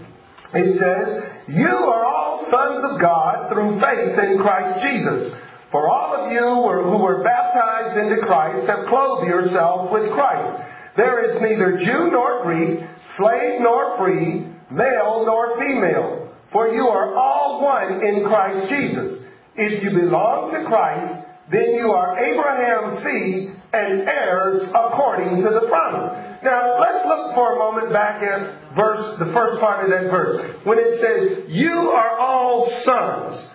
It 0.54 0.78
says, 0.78 1.31
You 1.48 1.66
are 1.66 2.04
all 2.04 2.46
sons 2.50 2.86
of 2.86 3.00
God 3.00 3.50
through 3.50 3.80
faith 3.80 4.14
in 4.14 4.38
Christ 4.38 4.78
Jesus. 4.82 5.34
For 5.72 5.88
all 5.88 6.14
of 6.14 6.30
you 6.30 6.44
who 6.86 7.02
were 7.02 7.24
baptized 7.24 7.98
into 7.98 8.22
Christ 8.22 8.68
have 8.68 8.86
clothed 8.86 9.26
yourselves 9.26 9.90
with 9.90 10.12
Christ. 10.12 10.62
There 10.96 11.24
is 11.24 11.40
neither 11.40 11.80
Jew 11.80 12.12
nor 12.12 12.44
Greek, 12.44 12.84
slave 13.16 13.60
nor 13.60 13.96
free, 13.96 14.46
male 14.70 15.24
nor 15.24 15.58
female, 15.58 16.30
for 16.52 16.68
you 16.68 16.86
are 16.86 17.14
all 17.16 17.64
one 17.64 18.04
in 18.04 18.24
Christ 18.28 18.68
Jesus. 18.68 19.24
If 19.56 19.82
you 19.82 19.90
belong 19.90 20.52
to 20.52 20.68
Christ, 20.68 21.26
then 21.50 21.74
you 21.74 21.90
are 21.90 22.20
Abraham's 22.20 23.02
seed 23.02 23.56
and 23.72 24.08
heirs 24.08 24.62
according 24.68 25.42
to 25.42 25.48
the 25.48 25.66
promise. 25.68 26.21
Now, 26.42 26.80
let's 26.80 27.06
look 27.06 27.34
for 27.34 27.54
a 27.54 27.58
moment 27.58 27.92
back 27.92 28.22
at 28.22 28.74
verse, 28.74 29.18
the 29.18 29.30
first 29.32 29.60
part 29.60 29.84
of 29.84 29.90
that 29.90 30.10
verse. 30.10 30.42
When 30.66 30.78
it 30.78 30.98
says, 30.98 31.46
You 31.48 31.94
are 31.94 32.18
all 32.18 32.66
sons. 32.82 33.48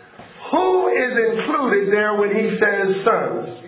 Who 0.52 0.88
is 0.88 1.12
included 1.36 1.92
there 1.92 2.16
when 2.16 2.32
he 2.32 2.48
says 2.56 3.04
sons? 3.04 3.68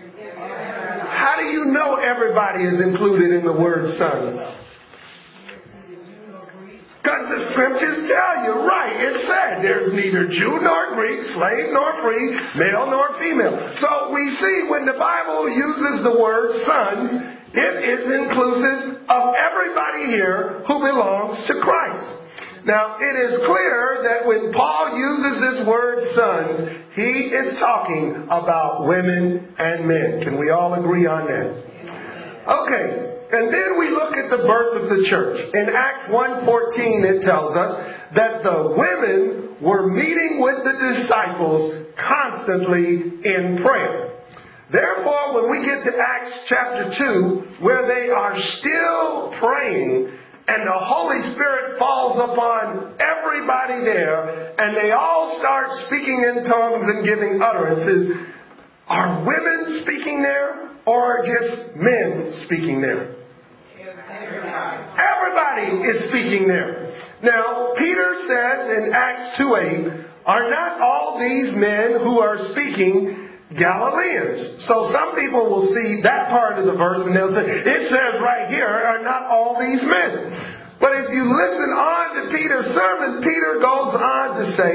How 1.04 1.36
do 1.36 1.44
you 1.44 1.68
know 1.68 1.96
everybody 1.96 2.64
is 2.64 2.80
included 2.80 3.36
in 3.36 3.44
the 3.44 3.52
word 3.52 3.92
sons? 4.00 4.40
Because 7.02 7.28
the 7.28 7.40
scriptures 7.52 8.08
tell 8.08 8.44
you, 8.44 8.60
right, 8.64 8.92
it 8.96 9.24
said 9.24 9.64
there's 9.64 9.92
neither 9.92 10.28
Jew 10.28 10.60
nor 10.60 10.96
Greek, 10.96 11.24
slave 11.32 11.72
nor 11.72 11.96
free, 12.00 12.36
male 12.56 12.88
nor 12.88 13.16
female. 13.20 13.56
So 13.80 14.12
we 14.12 14.28
see 14.36 14.68
when 14.68 14.84
the 14.84 14.96
Bible 14.96 15.48
uses 15.48 16.04
the 16.04 16.16
word 16.20 16.52
sons, 16.64 17.39
it 17.52 17.74
is 17.82 18.02
inclusive 18.06 19.02
of 19.10 19.34
everybody 19.34 20.14
here 20.14 20.62
who 20.66 20.78
belongs 20.78 21.42
to 21.50 21.58
Christ. 21.62 22.20
Now, 22.64 23.00
it 23.00 23.14
is 23.16 23.40
clear 23.48 24.04
that 24.04 24.28
when 24.28 24.52
Paul 24.52 24.94
uses 24.94 25.34
this 25.40 25.58
word 25.66 25.98
sons, 26.14 26.80
he 26.94 27.32
is 27.32 27.58
talking 27.58 28.28
about 28.28 28.86
women 28.86 29.54
and 29.58 29.88
men. 29.88 30.20
Can 30.22 30.38
we 30.38 30.50
all 30.50 30.74
agree 30.74 31.06
on 31.06 31.26
that? 31.26 31.48
Okay. 32.46 33.10
And 33.32 33.54
then 33.54 33.78
we 33.78 33.90
look 33.90 34.14
at 34.14 34.28
the 34.28 34.42
birth 34.42 34.82
of 34.82 34.90
the 34.90 35.06
church. 35.08 35.38
In 35.54 35.70
Acts 35.70 36.10
1:14 36.10 37.04
it 37.04 37.22
tells 37.22 37.56
us 37.56 37.94
that 38.14 38.42
the 38.42 38.74
women 38.76 39.56
were 39.62 39.86
meeting 39.86 40.40
with 40.40 40.64
the 40.64 40.74
disciples 40.74 41.86
constantly 41.96 43.22
in 43.24 43.62
prayer. 43.62 44.09
Therefore, 44.72 45.34
when 45.34 45.50
we 45.50 45.66
get 45.66 45.82
to 45.82 45.92
Acts 45.98 46.46
chapter 46.46 46.94
2, 46.96 47.64
where 47.64 47.86
they 47.90 48.10
are 48.10 48.34
still 48.58 49.34
praying, 49.40 50.14
and 50.46 50.62
the 50.62 50.78
Holy 50.78 51.22
Spirit 51.34 51.78
falls 51.78 52.18
upon 52.18 52.94
everybody 52.98 53.82
there, 53.82 54.54
and 54.58 54.76
they 54.76 54.92
all 54.92 55.36
start 55.40 55.70
speaking 55.86 56.22
in 56.22 56.44
tongues 56.44 56.86
and 56.86 57.04
giving 57.04 57.40
utterances, 57.42 58.14
are 58.86 59.26
women 59.26 59.82
speaking 59.82 60.22
there, 60.22 60.70
or 60.86 61.22
just 61.26 61.76
men 61.76 62.32
speaking 62.46 62.80
there? 62.80 63.16
Everybody 64.98 65.82
is 65.86 66.08
speaking 66.10 66.46
there. 66.46 66.94
Now, 67.22 67.74
Peter 67.76 68.14
says 68.26 68.70
in 68.78 68.92
Acts 68.94 69.38
2 69.38 69.56
8, 69.56 70.06
are 70.26 70.50
not 70.50 70.80
all 70.80 71.18
these 71.18 71.54
men 71.54 71.98
who 72.02 72.20
are 72.20 72.38
speaking 72.52 73.19
Galileans. 73.56 74.62
So 74.70 74.90
some 74.94 75.18
people 75.18 75.50
will 75.50 75.66
see 75.74 76.02
that 76.06 76.30
part 76.30 76.58
of 76.58 76.66
the 76.66 76.76
verse 76.78 77.02
and 77.02 77.14
they'll 77.16 77.34
say, 77.34 77.46
it 77.46 77.82
says 77.90 78.22
right 78.22 78.46
here, 78.46 78.68
are 78.68 79.02
not 79.02 79.26
all 79.26 79.58
these 79.58 79.82
men. 79.82 80.58
But 80.80 80.96
if 80.96 81.12
you 81.12 81.28
listen 81.28 81.70
on 81.76 82.04
to 82.16 82.22
Peter's 82.32 82.72
sermon, 82.72 83.20
Peter 83.20 83.60
goes 83.60 83.92
on 83.92 84.40
to 84.40 84.44
say, 84.56 84.72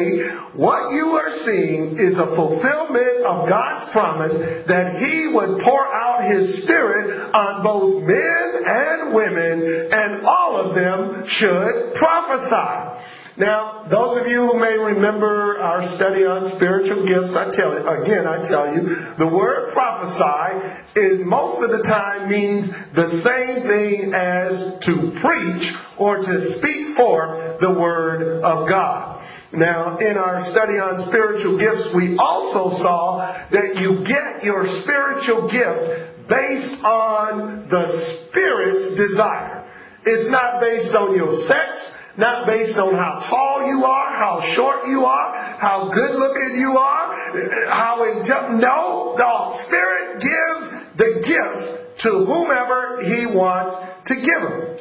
what 0.53 0.94
you 0.94 1.17
are 1.17 1.34
seeing 1.41 1.98
is 1.98 2.13
a 2.13 2.29
fulfillment 2.38 3.25
of 3.25 3.50
God's 3.50 3.89
promise 3.89 4.38
that 4.70 5.01
He 5.01 5.34
would 5.34 5.65
pour 5.65 5.82
out 5.82 6.29
His 6.29 6.62
Spirit 6.62 7.34
on 7.34 7.65
both 7.65 8.05
men 8.05 8.46
and 8.70 9.15
women, 9.17 9.89
and 9.89 10.22
all 10.29 10.62
of 10.62 10.75
them 10.77 11.25
should 11.25 11.98
prophesy. 11.98 12.95
Now, 13.38 13.84
those 13.92 14.15
of 14.15 14.32
you 14.32 14.48
who 14.48 14.56
may 14.56 14.80
remember 14.80 15.60
our 15.60 15.84
study 16.00 16.24
on 16.24 16.56
spiritual 16.56 17.04
gifts, 17.04 17.36
I 17.36 17.51
tell 17.51 17.75
you, 17.75 17.84
again, 17.84 18.24
I 18.24 18.48
tell 18.48 18.72
you, 18.72 18.88
the 19.20 19.27
word 19.27 19.75
prophesy 19.75 20.96
is 20.96 21.20
most 21.27 21.60
of 21.60 21.75
the 21.75 21.84
time 21.84 22.32
means 22.32 22.72
the 22.96 23.12
same 23.27 23.68
thing 23.68 24.15
as 24.15 24.80
to 24.88 25.20
preach 25.20 25.68
or 26.00 26.24
to 26.24 26.36
speak 26.56 26.96
forth 26.96 27.60
the 27.60 27.75
word 27.75 28.39
of 28.39 28.72
God. 28.72 29.20
Now, 29.51 30.00
in 30.00 30.15
our 30.15 30.48
study 30.56 30.80
on 30.80 31.04
spiritual 31.12 31.60
gifts, 31.60 31.92
we 31.92 32.15
also 32.15 32.72
saw 32.80 33.20
that 33.51 33.75
you 33.75 34.00
get 34.08 34.48
your 34.48 34.63
spiritual 34.84 35.51
gift 35.51 36.32
based 36.32 36.80
on 36.88 37.68
the 37.68 37.84
Spirit's 38.32 38.96
desire. 38.96 39.68
It's 40.08 40.32
not 40.32 40.62
based 40.63 40.96
on 40.96 41.15
your 41.15 41.36
sex, 41.51 41.95
not 42.18 42.48
based 42.48 42.78
on 42.78 42.96
how 42.96 43.20
tall 43.28 43.68
you 43.68 43.84
are, 43.84 44.10
how 44.16 44.40
short 44.56 44.88
you 44.88 45.04
are, 45.04 45.58
how 45.60 45.92
good 45.92 46.16
looking 46.16 46.56
you 46.56 46.78
are, 46.80 47.68
how 47.68 48.04
intelligent. 48.04 48.62
No, 48.62 49.16
the 49.18 49.32
Spirit 49.68 50.24
gives 50.24 50.64
the 50.98 51.10
gifts 51.28 51.66
to 52.04 52.10
whomever 52.24 53.04
He 53.04 53.28
wants 53.36 53.76
to 54.08 54.14
give 54.16 54.42
them. 54.42 54.76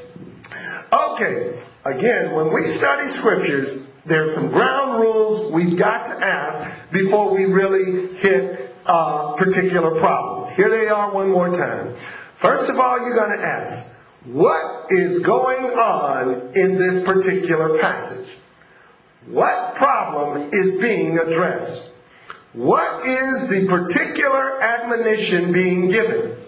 Okay, 0.95 1.59
again, 1.85 2.35
when 2.35 2.55
we 2.55 2.63
study 2.79 3.11
scriptures, 3.19 3.87
there's 4.07 4.35
some 4.35 4.51
ground 4.51 5.01
rules 5.01 5.53
we've 5.53 5.79
got 5.79 6.07
to 6.07 6.15
ask 6.25 6.93
before 6.93 7.33
we 7.33 7.45
really 7.51 8.15
hit 8.19 8.71
a 8.87 9.35
particular 9.39 9.99
problem. 9.99 10.55
Here 10.55 10.69
they 10.69 10.87
are 10.89 11.13
one 11.13 11.33
more 11.33 11.49
time. 11.49 11.97
First 12.43 12.71
of 12.71 12.77
all, 12.77 13.01
you're 13.01 13.17
going 13.17 13.39
to 13.39 13.43
ask, 13.43 13.94
what 14.27 14.87
is 14.91 15.23
going 15.25 15.77
on 15.77 16.53
in 16.55 16.79
this 16.79 17.05
particular 17.05 17.79
passage? 17.79 18.29
What 19.29 19.77
problem 19.77 20.49
is 20.53 20.81
being 20.81 21.19
addressed? 21.19 21.91
What 22.55 23.07
is 23.07 23.51
the 23.51 23.67
particular 23.69 24.63
admonition 24.63 25.53
being 25.53 25.91
given? 25.91 26.39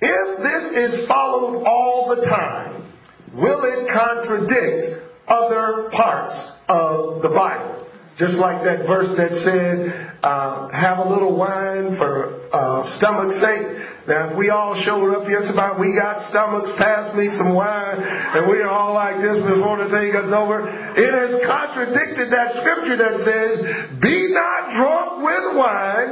If 0.00 0.38
this 0.38 0.92
is 0.92 1.08
followed 1.08 1.64
all 1.64 2.14
the 2.14 2.26
time, 2.26 2.92
will 3.34 3.62
it 3.64 3.88
contradict 3.92 5.08
other 5.26 5.90
parts 5.90 6.52
of 6.68 7.22
the 7.22 7.28
Bible? 7.28 7.77
Just 8.18 8.34
like 8.34 8.66
that 8.66 8.82
verse 8.82 9.14
that 9.14 9.30
said, 9.46 10.18
uh, 10.26 10.66
have 10.74 10.98
a 10.98 11.06
little 11.06 11.38
wine 11.38 11.94
for 11.94 12.34
uh, 12.50 12.82
stomach's 12.98 13.38
sake. 13.38 13.62
Now, 14.10 14.32
if 14.32 14.34
we 14.34 14.50
all 14.50 14.74
showed 14.82 15.14
up 15.14 15.22
here 15.30 15.46
tonight, 15.46 15.78
we 15.78 15.94
got 15.94 16.26
stomachs, 16.34 16.74
pass 16.74 17.14
me 17.14 17.30
some 17.38 17.54
wine, 17.54 18.02
and 18.02 18.50
we're 18.50 18.66
all 18.66 18.90
like 18.98 19.22
this 19.22 19.38
before 19.46 19.78
the 19.78 19.86
thing 19.94 20.10
gets 20.10 20.34
over. 20.34 20.66
It 20.98 21.12
has 21.14 21.38
contradicted 21.46 22.34
that 22.34 22.58
scripture 22.58 22.98
that 22.98 23.22
says, 23.22 23.54
be 24.02 24.34
not 24.34 24.74
drunk 24.74 25.22
with 25.22 25.44
wine, 25.54 26.10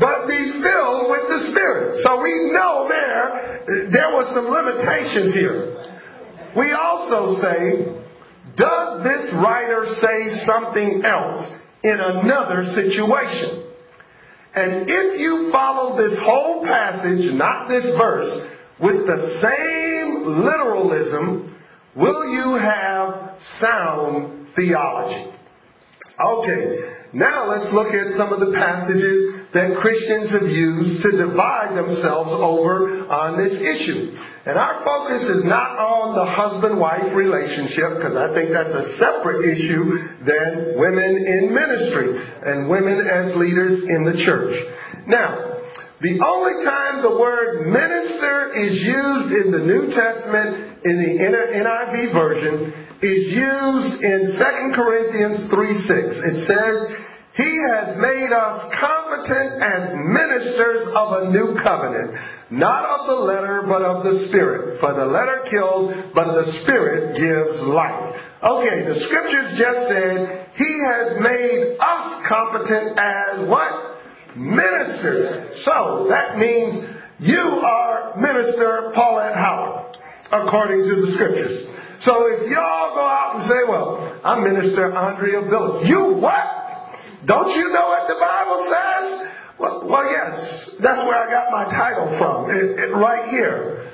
but 0.00 0.24
be 0.24 0.40
filled 0.64 1.12
with 1.12 1.24
the 1.28 1.40
Spirit. 1.52 2.00
So 2.00 2.16
we 2.16 2.32
know 2.48 2.88
there, 2.88 3.92
there 3.92 4.08
were 4.16 4.24
some 4.32 4.48
limitations 4.48 5.36
here. 5.36 5.76
We 6.56 6.72
also 6.72 7.36
say, 7.44 8.01
does 8.56 9.04
this 9.04 9.32
writer 9.34 9.86
say 10.00 10.44
something 10.44 11.02
else 11.04 11.50
in 11.82 11.96
another 11.98 12.64
situation? 12.74 13.72
And 14.54 14.84
if 14.88 15.20
you 15.20 15.48
follow 15.50 15.96
this 15.96 16.18
whole 16.20 16.64
passage, 16.64 17.32
not 17.32 17.68
this 17.68 17.84
verse, 17.96 18.28
with 18.80 19.06
the 19.06 19.40
same 19.40 20.44
literalism, 20.44 21.56
will 21.96 22.28
you 22.28 22.58
have 22.58 23.38
sound 23.60 24.48
theology? 24.54 25.32
Okay, 26.20 26.92
now 27.14 27.48
let's 27.48 27.72
look 27.72 27.94
at 27.94 28.12
some 28.18 28.32
of 28.32 28.40
the 28.40 28.52
passages 28.52 29.48
that 29.54 29.78
Christians 29.80 30.32
have 30.32 30.48
used 30.48 31.02
to 31.02 31.16
divide 31.16 31.76
themselves 31.76 32.30
over 32.32 33.08
on 33.08 33.38
this 33.38 33.56
issue. 33.56 34.12
And 34.42 34.58
our 34.58 34.82
focus 34.82 35.22
is 35.22 35.46
not 35.46 35.78
on 35.78 36.18
the 36.18 36.26
husband-wife 36.26 37.14
relationship, 37.14 38.02
because 38.02 38.18
I 38.18 38.34
think 38.34 38.50
that's 38.50 38.74
a 38.74 38.98
separate 38.98 39.46
issue 39.46 40.18
than 40.26 40.74
women 40.74 41.12
in 41.22 41.54
ministry 41.54 42.18
and 42.18 42.66
women 42.66 43.06
as 43.06 43.38
leaders 43.38 43.86
in 43.86 44.02
the 44.02 44.18
church. 44.26 44.50
Now, 45.06 45.62
the 46.02 46.18
only 46.18 46.58
time 46.66 47.06
the 47.06 47.14
word 47.14 47.70
minister 47.70 48.50
is 48.58 48.82
used 48.82 49.30
in 49.30 49.54
the 49.54 49.62
New 49.62 49.94
Testament 49.94 50.82
in 50.82 50.98
the 50.98 51.12
NIV 51.22 52.10
version 52.10 52.74
is 52.98 53.30
used 53.30 54.02
in 54.02 54.34
2 54.34 54.74
Corinthians 54.74 55.46
3 55.46 55.54
6. 55.54 56.34
It 56.34 56.38
says, 56.50 56.74
he 57.38 57.50
has 57.70 57.96
made 58.02 58.34
us 58.34 58.58
competent 58.76 59.62
as 59.62 59.94
ministers 60.10 60.84
of 60.90 61.06
a 61.22 61.22
new 61.30 61.56
covenant, 61.62 62.18
not 62.52 62.84
of 62.84 63.06
the 63.08 63.16
letter, 63.24 63.64
but 63.64 63.80
of 63.80 64.04
the 64.04 64.28
Spirit. 64.28 64.76
For 64.78 64.92
the 64.92 65.08
letter 65.08 65.48
kills, 65.48 65.88
but 66.12 66.36
the 66.36 66.44
Spirit 66.60 67.16
gives 67.16 67.64
life. 67.64 68.12
Okay, 68.44 68.84
the 68.84 69.00
scriptures 69.08 69.56
just 69.56 69.80
said, 69.88 70.52
He 70.60 70.72
has 70.84 71.16
made 71.16 71.80
us 71.80 72.28
competent 72.28 72.92
as 73.00 73.48
what? 73.48 74.04
Ministers. 74.36 75.64
So, 75.64 76.06
that 76.12 76.36
means 76.36 76.92
you 77.18 77.40
are 77.40 78.12
Minister 78.20 78.92
Paulette 78.94 79.36
Howard, 79.36 79.96
according 80.28 80.84
to 80.84 80.94
the 81.06 81.12
scriptures. 81.16 81.72
So 82.02 82.26
if 82.26 82.50
y'all 82.50 82.98
go 82.98 83.06
out 83.06 83.38
and 83.38 83.46
say, 83.46 83.62
well, 83.70 84.20
I'm 84.24 84.42
Minister 84.42 84.90
Andrea 84.90 85.46
Billis. 85.46 85.86
You 85.86 86.18
what? 86.18 86.42
Don't 87.24 87.54
you 87.54 87.70
know 87.70 87.86
what 87.94 88.10
the 88.10 88.18
Bible 88.18 88.66
says? 88.66 88.91
Well, 89.62 89.86
well 89.86 90.10
yes, 90.10 90.74
that's 90.82 91.06
where 91.06 91.14
I 91.14 91.30
got 91.30 91.54
my 91.54 91.70
title 91.70 92.10
from, 92.18 92.50
it, 92.50 92.82
it, 92.82 92.90
right 92.98 93.30
here. 93.30 93.86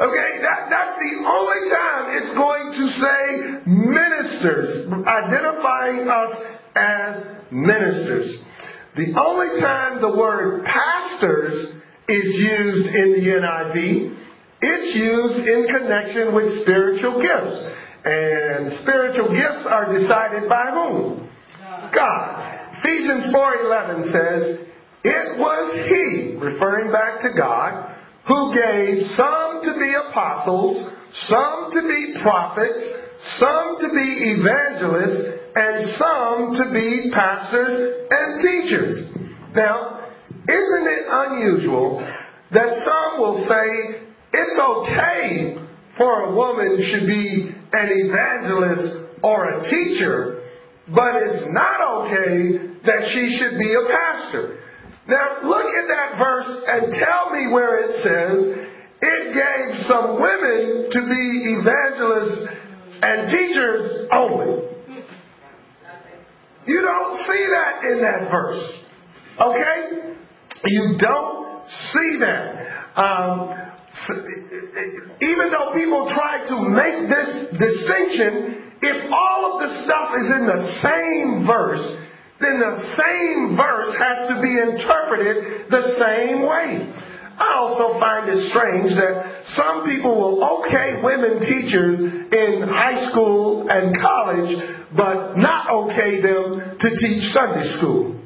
Okay, 0.00 0.30
that, 0.40 0.72
that's 0.72 0.96
the 0.96 1.14
only 1.28 1.62
time 1.68 2.16
it's 2.16 2.32
going 2.32 2.72
to 2.72 2.84
say 2.96 3.20
ministers, 3.68 4.88
identifying 5.04 6.08
us 6.08 6.32
as 6.74 7.12
ministers. 7.52 8.40
The 8.96 9.12
only 9.20 9.60
time 9.60 10.00
the 10.00 10.16
word 10.16 10.64
pastors 10.64 11.76
is 12.08 12.24
used 12.32 12.88
in 12.96 13.12
the 13.12 13.24
NIV, 13.36 14.16
it's 14.64 14.96
used 14.96 15.44
in 15.46 15.68
connection 15.68 16.34
with 16.34 16.62
spiritual 16.62 17.20
gifts. 17.20 17.68
And 18.04 18.72
spiritual 18.80 19.28
gifts 19.28 19.68
are 19.68 19.92
decided 19.92 20.48
by 20.48 20.72
whom? 20.72 21.28
God. 21.94 22.78
Ephesians 22.78 23.32
4:11 23.32 24.10
says, 24.10 24.71
"It 25.04 25.38
was 25.38 25.74
he, 25.88 26.36
referring 26.38 26.92
back 26.92 27.20
to 27.22 27.34
God, 27.36 27.94
who 28.26 28.54
gave 28.54 29.04
some 29.06 29.62
to 29.64 29.72
be 29.78 29.94
apostles, 30.08 30.92
some 31.12 31.70
to 31.72 31.82
be 31.82 32.14
prophets, 32.22 32.82
some 33.38 33.76
to 33.80 33.88
be 33.88 34.38
evangelists, 34.38 35.38
and 35.54 35.86
some 35.98 36.54
to 36.54 36.72
be 36.72 37.10
pastors 37.12 38.06
and 38.10 38.40
teachers." 38.40 39.08
Now, 39.54 40.00
isn't 40.48 40.86
it 40.86 41.04
unusual 41.08 42.06
that 42.52 42.74
some 42.74 43.20
will 43.20 43.44
say 43.46 44.00
it's 44.32 44.58
okay 44.58 45.58
for 45.96 46.22
a 46.22 46.34
woman 46.34 46.80
should 46.82 47.06
be 47.06 47.54
an 47.72 47.88
evangelist 47.90 48.96
or 49.22 49.48
a 49.48 49.62
teacher, 49.68 50.42
but 50.88 51.16
it's 51.16 51.44
not 51.48 51.80
okay 51.80 52.58
that 52.84 53.08
she 53.12 53.38
should 53.38 53.58
be 53.58 53.74
a 53.74 53.86
pastor. 53.88 54.58
Now, 55.08 55.42
look 55.42 55.66
at 55.66 55.86
that 55.88 56.18
verse 56.18 56.46
and 56.66 56.92
tell 56.92 57.30
me 57.32 57.52
where 57.52 57.82
it 57.82 57.92
says 58.02 58.68
it 59.02 59.34
gave 59.34 59.86
some 59.86 60.14
women 60.14 60.88
to 60.90 61.00
be 61.10 61.24
evangelists 61.58 62.46
and 63.02 63.28
teachers 63.28 64.06
only. 64.12 64.68
You 66.66 66.80
don't 66.82 67.18
see 67.26 67.46
that 67.50 67.84
in 67.84 68.00
that 68.02 68.30
verse. 68.30 68.78
Okay? 69.40 70.14
You 70.66 70.96
don't 71.00 71.66
see 71.66 72.18
that. 72.20 72.62
Um, 72.94 73.72
even 75.20 75.50
though 75.50 75.74
people 75.74 76.08
try 76.14 76.46
to 76.46 76.56
make 76.70 77.10
this 77.10 77.50
distinction, 77.58 78.72
if 78.80 79.12
all 79.12 79.54
of 79.54 79.68
the 79.68 79.82
stuff 79.84 80.14
is 80.14 80.28
in 80.30 80.46
the 80.46 80.62
same 80.80 81.46
verse, 81.46 81.82
then 82.42 82.58
the 82.60 82.76
same 82.98 83.56
verse 83.56 83.94
has 83.98 84.28
to 84.28 84.42
be 84.42 84.52
interpreted 84.58 85.70
the 85.70 85.82
same 85.98 86.42
way. 86.42 86.90
I 87.38 87.54
also 87.56 87.98
find 87.98 88.28
it 88.28 88.38
strange 88.50 88.92
that 88.94 89.42
some 89.56 89.84
people 89.84 90.14
will 90.14 90.60
okay 90.60 91.00
women 91.02 91.40
teachers 91.40 91.98
in 91.98 92.68
high 92.68 93.10
school 93.10 93.66
and 93.68 93.96
college, 93.98 94.58
but 94.94 95.36
not 95.36 95.70
okay 95.70 96.20
them 96.20 96.76
to 96.78 96.88
teach 96.98 97.24
Sunday 97.32 97.66
school. 97.78 98.20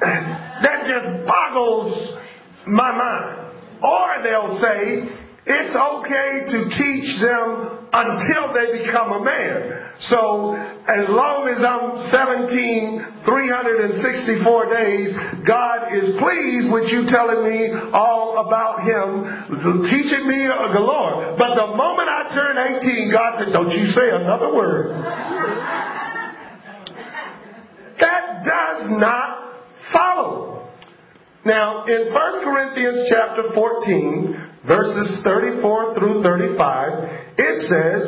That 0.00 0.86
just 0.86 1.26
boggles 1.26 2.18
my 2.66 2.92
mind. 2.92 3.54
Or 3.82 4.22
they'll 4.22 4.58
say, 4.60 5.06
it's 5.46 5.74
okay 5.74 6.50
to 6.50 6.58
teach 6.76 7.20
them 7.22 7.77
until 7.92 8.52
they 8.52 8.84
become 8.84 9.12
a 9.12 9.22
man. 9.24 9.96
So 10.12 10.54
as 10.54 11.08
long 11.08 11.48
as 11.48 11.64
I'm 11.64 12.04
17, 12.12 13.24
364 13.24 14.72
days, 14.72 15.08
God 15.44 15.92
is 15.96 16.16
pleased 16.20 16.68
with 16.72 16.92
you 16.92 17.08
telling 17.08 17.42
me 17.48 17.72
all 17.92 18.44
about 18.46 18.84
Him, 18.84 19.88
teaching 19.88 20.28
me 20.28 20.46
galore. 20.48 21.36
But 21.40 21.56
the 21.56 21.74
moment 21.76 22.08
I 22.08 22.28
turn 22.32 22.56
18, 22.56 23.12
God 23.12 23.40
said, 23.40 23.52
don't 23.52 23.72
you 23.72 23.86
say 23.88 24.12
another 24.12 24.54
word. 24.54 24.92
That 28.00 28.44
does 28.44 29.00
not 29.00 29.58
follow. 29.92 30.70
Now, 31.44 31.86
in 31.86 32.12
1 32.12 32.44
Corinthians 32.44 33.08
chapter 33.10 33.54
14, 33.54 34.66
verses 34.66 35.20
34 35.24 35.94
through 35.98 36.22
35, 36.22 37.27
it 37.38 37.56
says, 37.70 38.02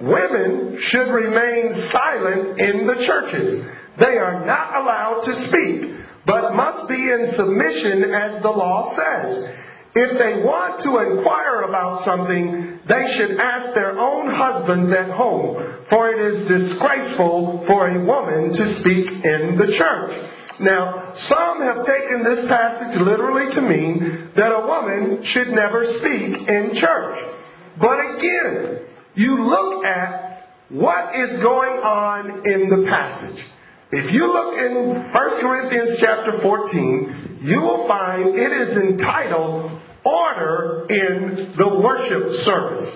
women 0.00 0.80
should 0.88 1.12
remain 1.12 1.76
silent 1.92 2.58
in 2.58 2.88
the 2.88 3.04
churches. 3.04 3.60
They 4.00 4.16
are 4.16 4.40
not 4.46 4.80
allowed 4.80 5.28
to 5.28 5.34
speak, 5.52 6.00
but 6.24 6.56
must 6.56 6.88
be 6.88 6.96
in 6.96 7.28
submission 7.36 8.08
as 8.08 8.42
the 8.42 8.48
law 8.48 8.96
says. 8.96 9.60
If 9.92 10.16
they 10.16 10.40
want 10.46 10.80
to 10.86 11.02
inquire 11.02 11.66
about 11.66 12.06
something, 12.06 12.78
they 12.86 13.04
should 13.18 13.36
ask 13.36 13.74
their 13.74 13.98
own 13.98 14.30
husbands 14.30 14.94
at 14.94 15.10
home, 15.10 15.58
for 15.90 16.14
it 16.14 16.22
is 16.22 16.46
disgraceful 16.46 17.66
for 17.66 17.90
a 17.90 17.98
woman 17.98 18.54
to 18.54 18.64
speak 18.80 19.10
in 19.26 19.58
the 19.58 19.74
church. 19.76 20.14
Now, 20.62 21.12
some 21.16 21.60
have 21.60 21.84
taken 21.84 22.22
this 22.22 22.46
passage 22.46 22.96
literally 23.02 23.50
to 23.56 23.60
mean 23.60 24.30
that 24.36 24.54
a 24.54 24.64
woman 24.64 25.24
should 25.24 25.48
never 25.48 25.82
speak 25.98 26.48
in 26.48 26.70
church. 26.78 27.39
But 27.78 28.16
again, 28.16 28.86
you 29.14 29.44
look 29.44 29.84
at 29.84 30.48
what 30.70 31.14
is 31.14 31.42
going 31.42 31.78
on 31.82 32.42
in 32.46 32.70
the 32.70 32.86
passage. 32.88 33.44
If 33.92 34.14
you 34.14 34.26
look 34.32 34.54
in 34.56 35.10
1 35.12 35.40
Corinthians 35.40 35.98
chapter 36.00 36.40
14, 36.40 37.40
you 37.42 37.60
will 37.60 37.88
find 37.88 38.34
it 38.34 38.52
is 38.52 38.76
entitled 38.76 39.80
Order 40.04 40.86
in 40.88 41.54
the 41.58 41.80
Worship 41.82 42.30
Service. 42.46 42.86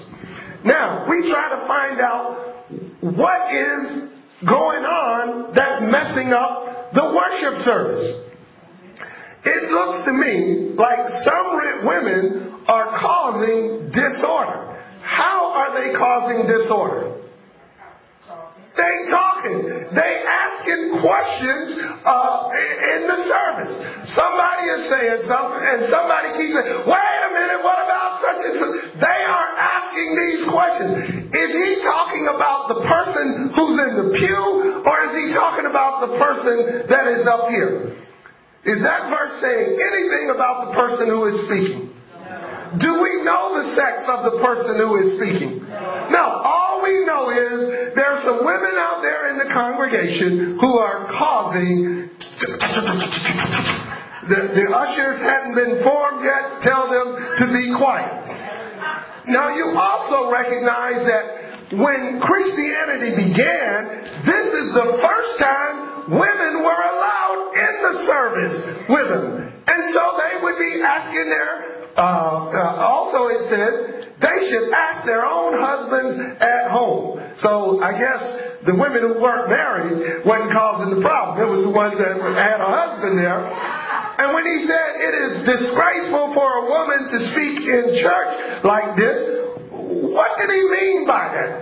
Now, 0.65 1.05
we 1.11 1.29
try 1.29 1.51
to 1.51 1.67
find 1.67 2.01
out 2.01 2.55
what 3.03 3.53
is 3.53 4.09
going 4.47 4.85
on 4.87 5.53
that's 5.55 5.83
messing 5.91 6.33
up 6.33 6.95
the 6.95 7.05
worship 7.11 7.61
service. 7.67 8.25
It 9.45 9.71
looks 9.71 10.07
to 10.07 10.13
me 10.13 10.73
like 10.79 11.11
some 11.27 11.59
women 11.85 12.54
are 12.67 12.97
causing 13.01 13.91
disorder. 13.93 14.75
How 15.03 15.53
are 15.53 15.71
they 15.77 15.93
causing 15.93 16.47
disorder? 16.47 17.15
They 18.75 18.95
talking. 19.07 19.87
They 19.95 20.13
asking 20.27 20.99
questions 20.99 21.79
uh, 22.03 22.51
in 22.51 23.07
the 23.07 23.19
service. 23.31 23.71
Somebody 24.11 24.67
is 24.67 24.83
saying 24.91 25.31
something, 25.31 25.63
and 25.63 25.81
somebody 25.87 26.35
keeps 26.35 26.59
saying, 26.59 26.83
"Wait 26.83 27.21
a 27.23 27.31
minute, 27.31 27.63
what 27.63 27.79
about 27.79 28.19
such 28.19 28.41
and 28.43 28.55
such?" 28.59 28.75
They 28.99 29.21
are 29.31 29.51
asking 29.55 30.09
these 30.19 30.43
questions. 30.51 30.91
Is 31.31 31.51
he 31.55 31.71
talking 31.87 32.27
about 32.35 32.67
the 32.75 32.83
person 32.83 33.55
who's 33.55 33.79
in 33.79 33.93
the 33.95 34.09
pew, 34.19 34.43
or 34.83 34.97
is 35.07 35.13
he 35.23 35.27
talking 35.39 35.71
about 35.71 36.11
the 36.11 36.19
person 36.19 36.91
that 36.91 37.07
is 37.15 37.31
up 37.31 37.47
here? 37.55 37.95
Is 38.67 38.83
that 38.83 39.07
verse 39.07 39.39
saying 39.39 39.71
anything 39.71 40.35
about 40.35 40.67
the 40.67 40.71
person 40.75 41.07
who 41.15 41.31
is 41.31 41.47
speaking? 41.47 41.94
Do 42.81 42.91
we 42.99 43.23
know 43.23 43.55
the 43.55 43.75
sex 43.79 44.03
of 44.11 44.27
the 44.27 44.43
person 44.43 44.75
who 44.83 44.91
is 45.05 45.09
speaking? 45.21 45.63
No. 46.11 46.25
All 46.43 46.83
we 46.83 47.07
know 47.07 47.31
is 47.31 47.95
there 47.95 48.11
are 48.11 48.23
some 48.27 48.43
women 48.43 48.75
out 48.79 48.99
there 49.03 49.31
in 49.31 49.39
the 49.39 49.51
congregation 49.53 50.59
who 50.59 50.73
are 50.79 51.07
causing. 51.15 52.11
The, 54.25 54.57
the 54.57 54.67
ushers 54.73 55.21
hadn't 55.21 55.55
been 55.55 55.85
formed 55.85 56.25
yet 56.25 56.65
tell 56.65 56.89
them 56.89 57.15
to 57.39 57.45
be 57.53 57.77
quiet. 57.77 58.25
Now 59.29 59.55
you 59.55 59.77
also 59.77 60.33
recognize 60.33 61.05
that 61.05 61.77
when 61.77 62.21
Christianity 62.21 63.13
began, 63.29 64.25
this 64.25 64.47
is 64.53 64.67
the 64.73 64.89
first 65.01 65.33
time 65.41 66.11
women 66.13 66.61
were 66.61 66.83
allowed 66.93 67.41
in 67.57 67.73
the 67.85 67.95
service 68.05 68.57
with 68.89 69.09
them. 69.09 69.45
And 69.65 69.83
so 69.97 70.03
they 70.21 70.45
would 70.45 70.59
be 70.61 70.83
asking 70.85 71.29
their 71.29 71.74
uh, 71.97 72.51
uh, 72.51 72.91
also, 72.91 73.31
it 73.31 73.47
says 73.47 73.75
they 74.19 74.39
should 74.51 74.71
ask 74.75 75.07
their 75.07 75.23
own 75.27 75.55
husbands 75.59 76.19
at 76.43 76.71
home. 76.71 77.23
So 77.39 77.83
I 77.83 77.95
guess 77.95 78.21
the 78.67 78.75
women 78.75 79.03
who 79.05 79.21
weren't 79.21 79.51
married 79.51 80.27
wasn't 80.27 80.51
causing 80.55 80.97
the 80.97 81.03
problem. 81.03 81.39
It 81.39 81.51
was 81.51 81.67
the 81.67 81.75
ones 81.75 81.95
that 81.99 82.19
had 82.19 82.59
a 82.59 82.71
husband 82.71 83.19
there. 83.19 83.43
And 83.43 84.31
when 84.33 84.47
he 84.47 84.65
said 84.65 84.87
it 85.03 85.15
is 85.15 85.33
disgraceful 85.45 86.33
for 86.35 86.49
a 86.63 86.65
woman 86.71 87.11
to 87.11 87.19
speak 87.35 87.67
in 87.67 87.99
church 87.99 88.33
like 88.63 88.95
this, 88.95 89.19
what 90.15 90.39
did 90.39 90.51
he 90.51 90.63
mean 90.71 91.07
by 91.07 91.31
that? 91.35 91.53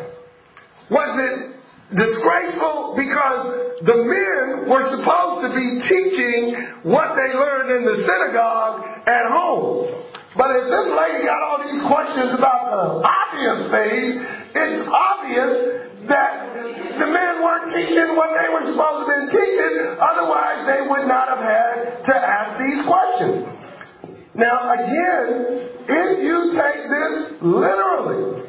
Was 0.93 1.13
it 1.17 1.57
disgraceful 1.97 2.93
because 2.97 3.83
the 3.85 3.97
men 3.97 4.69
were 4.69 4.85
supposed 4.93 5.43
to 5.45 5.51
be 5.57 5.67
teaching 5.89 6.57
what 6.85 7.17
they 7.17 7.33
learned 7.33 7.73
in 7.73 7.83
the 7.89 7.97
synagogue 8.05 9.09
at 9.09 9.27
home? 9.33 10.12
But 10.37 10.49
if 10.57 10.65
this 10.65 10.89
lady 10.97 11.29
got 11.29 11.41
all 11.45 11.61
these 11.61 11.85
questions 11.85 12.33
about 12.33 12.73
the 12.73 13.05
obvious 13.05 13.61
things, 13.69 14.11
it's 14.57 14.89
obvious 14.89 15.55
that 16.09 16.33
the 16.97 17.09
men 17.13 17.45
weren't 17.45 17.69
teaching 17.69 18.17
what 18.17 18.33
they 18.33 18.49
were 18.49 18.65
supposed 18.73 19.05
to 19.05 19.07
be 19.13 19.21
teaching, 19.29 19.75
otherwise 20.01 20.65
they 20.65 20.89
would 20.89 21.05
not 21.05 21.29
have 21.29 21.45
had 21.45 22.05
to 22.09 22.15
ask 22.17 22.59
these 22.59 22.81
questions. 22.89 23.45
Now 24.35 24.73
again, 24.73 25.69
if 25.85 26.25
you 26.25 26.57
take 26.57 26.81
this 26.89 27.37
literally, 27.45 28.49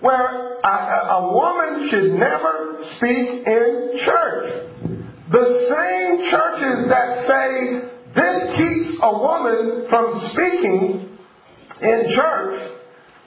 where 0.00 0.60
a, 0.60 0.76
a 1.16 1.32
woman 1.32 1.88
should 1.88 2.12
never 2.20 2.76
speak 3.00 3.48
in 3.48 3.96
church, 4.04 4.46
the 5.32 5.46
same 5.72 6.28
churches 6.28 6.88
that 6.92 7.24
say 7.24 7.88
this 8.12 8.56
keeps 8.60 9.00
a 9.00 9.12
woman 9.18 9.86
from 9.88 10.20
speaking 10.30 11.13
in 11.84 12.16
church 12.16 12.80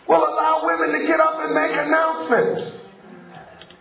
will 0.10 0.24
allow 0.26 0.66
women 0.66 1.00
to 1.00 1.08
get 1.08 1.20
up 1.20 1.38
and 1.46 1.54
make 1.54 1.74
announcements. 1.78 2.78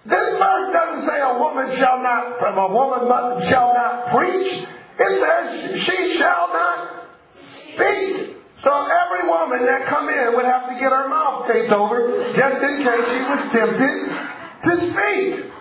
This 0.05 0.29
verse 0.39 0.69
doesn't 0.71 1.09
say 1.09 1.19
a 1.19 1.35
woman 1.39 1.67
shall 1.81 1.99
not, 1.99 2.39
a 2.39 2.69
woman 2.71 3.11
shall 3.51 3.75
not 3.75 4.15
preach. 4.15 4.69
It 4.99 5.13
says 5.19 5.81
she 5.83 6.19
shall 6.19 6.53
not 6.53 7.09
speak. 7.35 8.37
So 8.63 8.71
every 8.71 9.29
woman 9.29 9.67
that 9.67 9.89
come 9.89 10.09
in 10.09 10.35
would 10.37 10.47
have 10.47 10.69
to 10.69 10.75
get 10.79 10.91
her 10.91 11.09
mouth 11.09 11.47
taped 11.47 11.73
over 11.73 12.33
just 12.35 12.59
in 12.63 12.85
case 12.85 13.05
she 13.13 13.21
was 13.27 13.43
tempted 13.53 13.95
to 14.65 14.73
speak. 14.91 15.53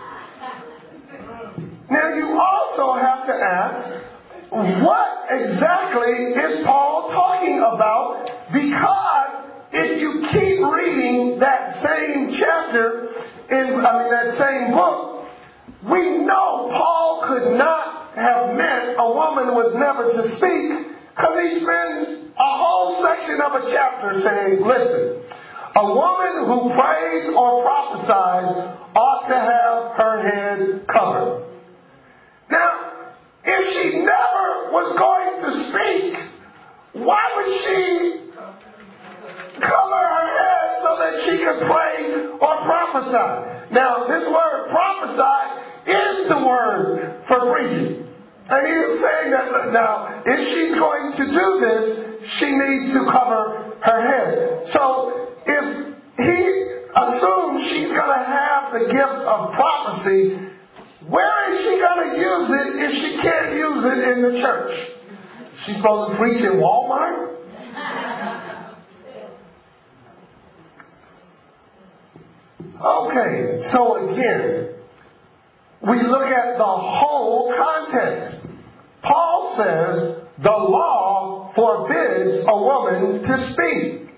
Now 1.90 2.14
you 2.14 2.38
also 2.38 2.98
have 2.98 3.26
to 3.26 3.34
ask, 3.34 4.05
what 4.50 5.26
exactly 5.30 6.12
is 6.38 6.64
Paul 6.64 7.10
talking 7.10 7.58
about 7.58 8.30
because 8.52 9.46
if 9.72 10.00
you 10.00 10.22
keep 10.30 10.58
reading 10.62 11.38
that 11.40 11.82
same 11.82 12.32
chapter 12.38 13.10
in 13.50 13.84
I 13.84 13.90
mean 13.98 14.10
that 14.10 14.30
same 14.38 14.72
book, 14.74 15.26
we 15.90 16.24
know 16.24 16.70
Paul 16.70 17.24
could 17.28 17.58
not 17.58 18.14
have 18.16 18.56
meant 18.56 18.96
a 18.98 19.08
woman 19.12 19.54
was 19.54 19.74
never 19.76 20.10
to 20.10 20.22
speak 20.38 20.96
because 21.10 21.36
he 21.42 21.60
spends 21.60 22.32
a 22.38 22.50
whole 22.56 23.02
section 23.02 23.40
of 23.40 23.52
a 23.56 23.62
chapter 23.72 24.20
saying, 24.20 24.60
listen, 24.64 25.24
a 25.76 25.84
woman 25.84 26.34
who 26.48 26.72
prays 26.72 27.24
or 27.36 27.62
prophesies 27.62 28.76
ought 28.94 29.28
to 29.28 29.36
have 29.36 29.96
her 29.96 30.16
head 30.24 30.86
covered. 30.88 31.44
Now, 32.50 32.85
if 33.46 33.62
she 33.72 34.02
never 34.02 34.74
was 34.74 34.88
going 34.98 35.32
to 35.46 35.50
speak, 35.70 37.02
why 37.04 37.22
would 37.36 37.50
she 37.64 38.26
cover 39.60 40.02
her 40.02 40.28
head 40.36 40.68
so 40.84 40.90
that 41.00 41.14
she 41.24 41.34
could 41.40 41.60
pray 41.64 41.96
or 42.36 42.54
prophesy. 42.64 43.72
Now, 43.72 44.06
this 44.08 44.24
word 44.28 44.70
prophesy 44.70 45.38
is 45.88 46.28
the 46.28 46.40
word 46.44 47.24
for 47.28 47.38
preaching. 47.52 48.04
And 48.46 48.62
he 48.62 48.74
is 48.74 49.02
saying 49.02 49.30
that 49.34 49.72
now, 49.74 50.22
if 50.24 50.38
she's 50.38 50.74
going 50.78 51.18
to 51.18 51.24
do 51.26 51.46
this, 51.58 51.86
she 52.38 52.46
needs 52.46 52.94
to 52.94 53.10
cover 53.10 53.74
her 53.82 54.00
head. 54.06 54.70
So, 54.70 55.34
if 55.46 55.64
he 56.14 56.40
assumes 56.94 57.58
she's 57.74 57.90
going 57.90 58.14
to 58.14 58.24
have 58.24 58.72
the 58.72 58.86
gift 58.86 59.20
of 59.26 59.52
prophecy, 59.54 60.46
where 61.10 61.38
is 61.50 61.58
she 61.62 61.74
going 61.82 62.02
to 62.06 62.12
use 62.14 62.48
it 62.54 62.68
if 62.86 62.92
she 63.02 63.10
can't 63.22 63.35
in 63.92 64.22
the 64.22 64.40
church? 64.40 64.96
She's 65.64 65.76
supposed 65.76 66.12
to 66.12 66.18
preach 66.18 66.42
in 66.42 66.60
Walmart? 66.60 67.36
Okay, 72.78 73.62
so 73.72 74.10
again, 74.10 74.74
we 75.82 76.02
look 76.02 76.28
at 76.28 76.58
the 76.58 76.64
whole 76.64 77.54
context. 77.56 78.46
Paul 79.02 79.54
says 79.56 80.26
the 80.42 80.50
law 80.50 81.52
forbids 81.54 82.44
a 82.46 82.56
woman 82.56 83.22
to 83.22 83.52
speak. 83.52 84.10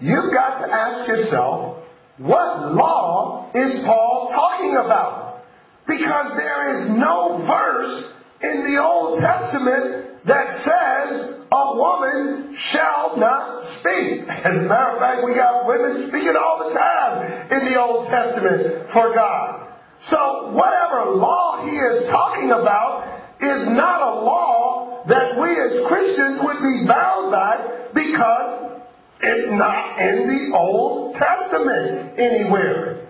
You've 0.00 0.32
got 0.34 0.66
to 0.66 0.72
ask 0.72 1.08
yourself, 1.08 1.78
what 2.18 2.74
law 2.74 3.50
is 3.54 3.80
Paul 3.86 4.30
talking 4.34 4.76
about? 4.84 5.42
Because 5.86 6.32
there 6.36 6.76
is 6.76 6.90
no 6.90 7.44
verse 7.46 8.11
in 8.42 8.72
the 8.72 8.82
Old 8.82 9.20
Testament 9.20 10.24
that 10.26 10.46
says 10.62 11.42
a 11.50 11.64
woman 11.76 12.56
shall 12.72 13.16
not 13.16 13.64
speak. 13.78 14.24
As 14.28 14.54
a 14.56 14.66
matter 14.66 14.94
of 14.94 14.98
fact, 14.98 15.22
we 15.24 15.34
got 15.34 15.66
women 15.66 16.08
speaking 16.08 16.34
all 16.34 16.68
the 16.68 16.74
time 16.74 17.50
in 17.50 17.72
the 17.72 17.80
Old 17.80 18.08
Testament 18.08 18.90
for 18.92 19.14
God. 19.14 19.68
So 20.08 20.52
whatever 20.52 21.14
law 21.14 21.62
he 21.64 21.76
is 21.76 22.10
talking 22.10 22.50
about 22.50 23.22
is 23.40 23.70
not 23.74 24.02
a 24.02 24.14
law 24.22 25.04
that 25.08 25.38
we 25.38 25.50
as 25.50 25.86
Christians 25.86 26.40
would 26.42 26.58
be 26.62 26.86
bound 26.86 27.30
by 27.30 27.90
because 27.94 28.82
it's 29.20 29.52
not 29.52 29.98
in 30.00 30.26
the 30.26 30.56
Old 30.56 31.14
Testament 31.14 32.18
anywhere. 32.18 33.06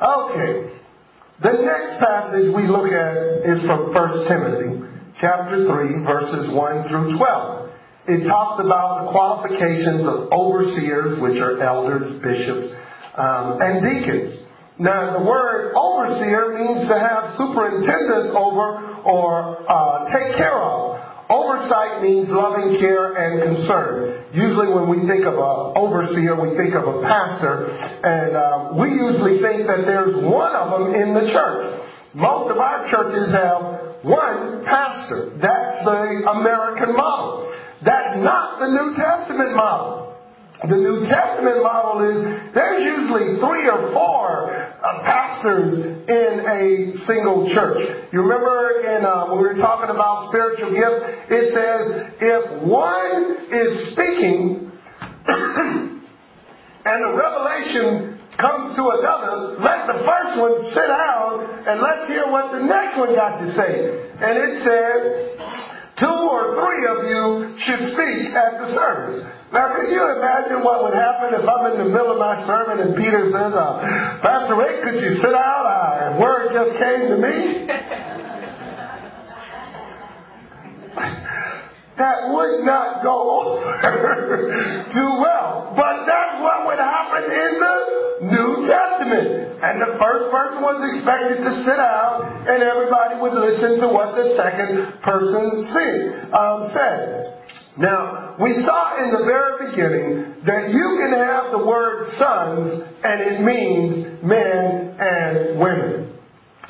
Okay. 0.00 0.73
The 1.42 1.50
next 1.50 1.98
passage 1.98 2.46
we 2.54 2.70
look 2.70 2.86
at 2.94 3.42
is 3.42 3.66
from 3.66 3.90
1 3.90 4.28
Timothy 4.30 4.86
chapter 5.18 5.66
3 5.66 6.06
verses 6.06 6.54
1 6.54 6.88
through 6.88 7.18
12. 7.18 7.70
It 8.06 8.28
talks 8.28 8.62
about 8.62 9.02
the 9.02 9.10
qualifications 9.10 10.06
of 10.06 10.30
overseers, 10.30 11.18
which 11.18 11.42
are 11.42 11.58
elders, 11.58 12.22
bishops, 12.22 12.70
um, 13.18 13.58
and 13.58 13.82
deacons. 13.82 14.46
Now, 14.78 15.18
the 15.18 15.26
word 15.26 15.74
overseer 15.74 16.54
means 16.54 16.86
to 16.86 16.94
have 16.94 17.34
superintendence 17.34 18.30
over 18.38 19.02
or 19.02 19.58
uh, 19.66 20.06
take 20.14 20.38
care 20.38 20.54
of. 20.54 20.93
Oversight 21.34 21.98
means 21.98 22.30
loving 22.30 22.78
care 22.78 23.18
and 23.18 23.42
concern. 23.42 24.22
Usually, 24.30 24.70
when 24.70 24.86
we 24.86 25.02
think 25.02 25.26
of 25.26 25.34
an 25.34 25.74
overseer, 25.74 26.38
we 26.38 26.54
think 26.54 26.78
of 26.78 26.86
a 26.86 27.02
pastor, 27.02 27.74
and 28.06 28.38
uh, 28.38 28.70
we 28.78 28.94
usually 28.94 29.42
think 29.42 29.66
that 29.66 29.82
there's 29.82 30.14
one 30.22 30.54
of 30.54 30.70
them 30.78 30.94
in 30.94 31.10
the 31.10 31.26
church. 31.34 31.82
Most 32.14 32.54
of 32.54 32.62
our 32.62 32.86
churches 32.86 33.34
have 33.34 34.06
one 34.06 34.62
pastor. 34.62 35.34
That's 35.42 35.82
the 35.82 36.22
American 36.38 36.94
model. 36.94 37.50
That's 37.82 38.14
not 38.22 38.62
the 38.62 38.70
New 38.70 38.94
Testament 38.94 39.58
model. 39.58 40.14
The 40.62 40.78
New 40.78 41.02
Testament 41.10 41.66
model 41.66 41.98
is 42.14 42.54
there's 42.54 42.78
usually 42.78 43.42
three 43.42 43.66
or 43.66 43.90
four 43.90 44.63
uh, 44.84 45.00
pastors 45.00 45.80
in 45.80 46.32
a 46.44 46.92
single 47.08 47.48
church. 47.48 47.80
You 48.12 48.20
remember 48.20 48.84
in 48.84 49.00
uh, 49.00 49.32
when 49.32 49.40
we 49.40 49.48
were 49.48 49.56
talking 49.56 49.88
about 49.88 50.28
spiritual 50.28 50.76
gifts, 50.76 51.00
it 51.32 51.56
says 51.56 52.12
if 52.20 52.44
one 52.68 53.48
is 53.48 53.96
speaking 53.96 54.68
and 56.84 56.98
the 57.00 57.12
revelation 57.16 58.20
comes 58.36 58.76
to 58.76 58.84
another, 59.00 59.56
let 59.64 59.88
the 59.88 60.04
first 60.04 60.36
one 60.36 60.60
sit 60.76 60.88
down 60.92 61.48
and 61.64 61.80
let's 61.80 62.04
hear 62.12 62.28
what 62.28 62.52
the 62.52 62.60
next 62.60 63.00
one 63.00 63.16
got 63.16 63.40
to 63.40 63.48
say. 63.56 63.88
And 64.20 64.36
it 64.36 64.52
said, 64.68 65.40
two 65.96 66.12
or 66.28 66.60
three 66.60 66.82
of 66.92 66.98
you 67.08 67.56
should 67.56 67.82
speak 67.96 68.36
at 68.36 68.60
the 68.60 68.68
service. 68.76 69.24
Now, 69.54 69.70
can 69.70 69.86
you 69.86 70.02
imagine 70.18 70.66
what 70.66 70.82
would 70.82 70.98
happen 70.98 71.30
if 71.30 71.46
I'm 71.46 71.70
in 71.70 71.78
the 71.78 71.86
middle 71.86 72.10
of 72.10 72.18
my 72.18 72.42
sermon 72.42 72.82
and 72.82 72.98
Peter 72.98 73.30
says, 73.30 73.54
uh, 73.54 74.18
Pastor 74.18 74.58
Rick, 74.58 74.82
could 74.82 74.98
you 74.98 75.14
sit 75.22 75.30
out? 75.30 75.62
Uh, 75.62 76.18
word 76.18 76.50
just 76.50 76.74
came 76.74 77.06
to 77.14 77.18
me. 77.22 77.70
that 82.02 82.34
would 82.34 82.66
not 82.66 83.06
go 83.06 83.14
over 83.14 84.90
too 84.90 85.10
well. 85.22 85.70
But 85.78 86.02
that's 86.02 86.42
what 86.42 86.66
would 86.66 86.82
happen 86.82 87.22
in 87.22 87.52
the 87.62 87.78
New 88.34 88.66
Testament. 88.66 89.54
And 89.62 89.78
the 89.78 89.94
first 90.02 90.34
person 90.34 90.66
was 90.66 90.82
expected 90.98 91.46
to 91.46 91.52
sit 91.62 91.78
out, 91.78 92.26
and 92.50 92.58
everybody 92.58 93.22
would 93.22 93.38
listen 93.38 93.78
to 93.86 93.88
what 93.94 94.18
the 94.18 94.34
second 94.34 94.98
person 95.06 95.62
um, 96.34 96.74
said. 96.74 97.34
Now, 97.76 98.36
we 98.38 98.54
saw 98.62 99.02
in 99.02 99.10
the 99.10 99.26
very 99.26 99.70
beginning 99.70 100.46
that 100.46 100.70
you 100.70 100.86
can 101.02 101.18
have 101.18 101.50
the 101.50 101.66
word 101.66 102.06
sons 102.18 102.70
and 103.02 103.18
it 103.20 103.40
means 103.42 104.22
men 104.22 104.94
and 104.98 105.58
women. 105.58 106.14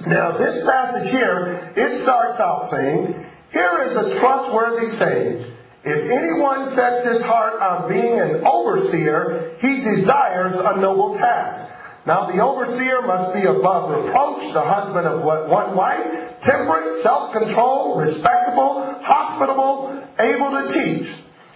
Now, 0.07 0.38
this 0.38 0.64
passage 0.64 1.12
here, 1.12 1.73
it 1.77 2.03
starts 2.03 2.40
out 2.40 2.73
saying, 2.73 3.21
Here 3.53 3.77
is 3.85 3.93
a 3.95 4.19
trustworthy 4.19 4.97
saying. 4.97 5.55
If 5.85 6.01
anyone 6.09 6.73
sets 6.73 7.05
his 7.05 7.21
heart 7.29 7.61
on 7.61 7.93
being 7.93 8.17
an 8.17 8.40
overseer, 8.40 9.61
he 9.61 9.85
desires 9.85 10.57
a 10.57 10.81
noble 10.81 11.21
task. 11.21 11.75
Now, 12.07 12.33
the 12.33 12.40
overseer 12.40 13.01
must 13.05 13.37
be 13.37 13.45
above 13.45 13.93
reproach, 13.93 14.53
the 14.53 14.64
husband 14.64 15.07
of 15.07 15.25
one 15.25 15.77
wife, 15.77 16.05
temperate, 16.40 17.03
self-controlled, 17.05 18.01
respectable, 18.01 18.97
hospitable, 19.05 20.04
able 20.18 20.50
to 20.50 20.72
teach. 20.72 21.09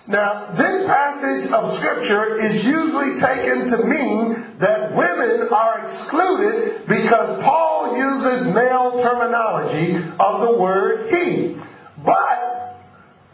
Now, 0.09 0.57
this 0.57 0.87
passage 0.88 1.53
of 1.53 1.79
Scripture 1.79 2.40
is 2.40 2.64
usually 2.64 3.21
taken 3.21 3.68
to 3.68 3.85
mean 3.85 4.57
that 4.59 4.97
women 4.97 5.49
are 5.53 5.85
excluded 5.85 6.88
because 6.88 7.42
Paul 7.44 7.97
uses 7.97 8.55
male 8.55 9.03
terminology 9.05 9.97
of 10.18 10.49
the 10.49 10.59
word 10.59 11.12
he. 11.12 11.61
But 12.05 12.81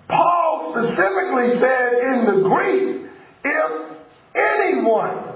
Paul 0.09 0.75
specifically 0.75 1.61
said 1.61 1.89
in 2.03 2.19
the 2.27 2.49
Greek, 2.49 3.07
if 3.45 3.71
anyone 4.35 5.35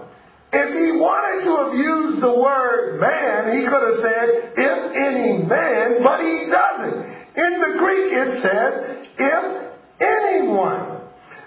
if 0.50 0.68
he 0.72 0.96
wanted 0.96 1.44
to 1.44 1.52
have 1.60 1.74
used 1.76 2.22
the 2.22 2.32
word 2.32 3.00
man, 3.00 3.52
he 3.52 3.68
could 3.68 3.84
have 3.84 4.00
said, 4.00 4.26
if 4.56 4.78
any 4.96 5.44
man, 5.44 6.00
but 6.00 6.24
he 6.24 6.48
doesn't. 6.48 7.04
In 7.36 7.52
the 7.60 7.72
Greek 7.76 8.08
it 8.16 8.30
says, 8.40 8.72
if 9.18 9.67
anyone. 10.00 10.98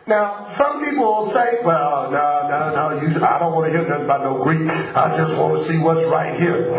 Now, 0.08 0.52
some 0.58 0.84
people 0.84 1.06
will 1.06 1.32
say, 1.32 1.64
well, 1.64 2.10
no, 2.10 2.50
no, 2.50 2.60
no, 2.74 2.84
you, 3.00 3.14
I 3.22 3.38
don't 3.40 3.54
want 3.54 3.70
to 3.70 3.72
hear 3.72 3.88
nothing 3.88 4.06
about 4.06 4.26
no 4.26 4.44
Greek. 4.44 4.66
I 4.68 5.16
just 5.16 5.38
want 5.38 5.62
to 5.62 5.64
see 5.70 5.78
what's 5.80 6.04
right 6.10 6.36
here. 6.42 6.74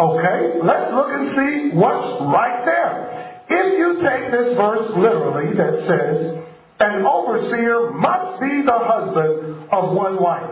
Okay, 0.00 0.58
let's 0.64 0.88
look 0.96 1.12
and 1.12 1.28
see 1.36 1.76
what's 1.76 2.22
right 2.32 2.64
there. 2.64 3.44
If 3.50 3.78
you 3.78 4.00
take 4.00 4.32
this 4.32 4.56
verse 4.56 4.88
literally 4.96 5.52
that 5.58 5.84
says, 5.84 6.40
an 6.80 7.04
overseer 7.04 7.92
must 7.92 8.40
be 8.40 8.62
the 8.64 8.78
husband 8.78 9.68
of 9.70 9.94
one 9.94 10.16
wife. 10.16 10.48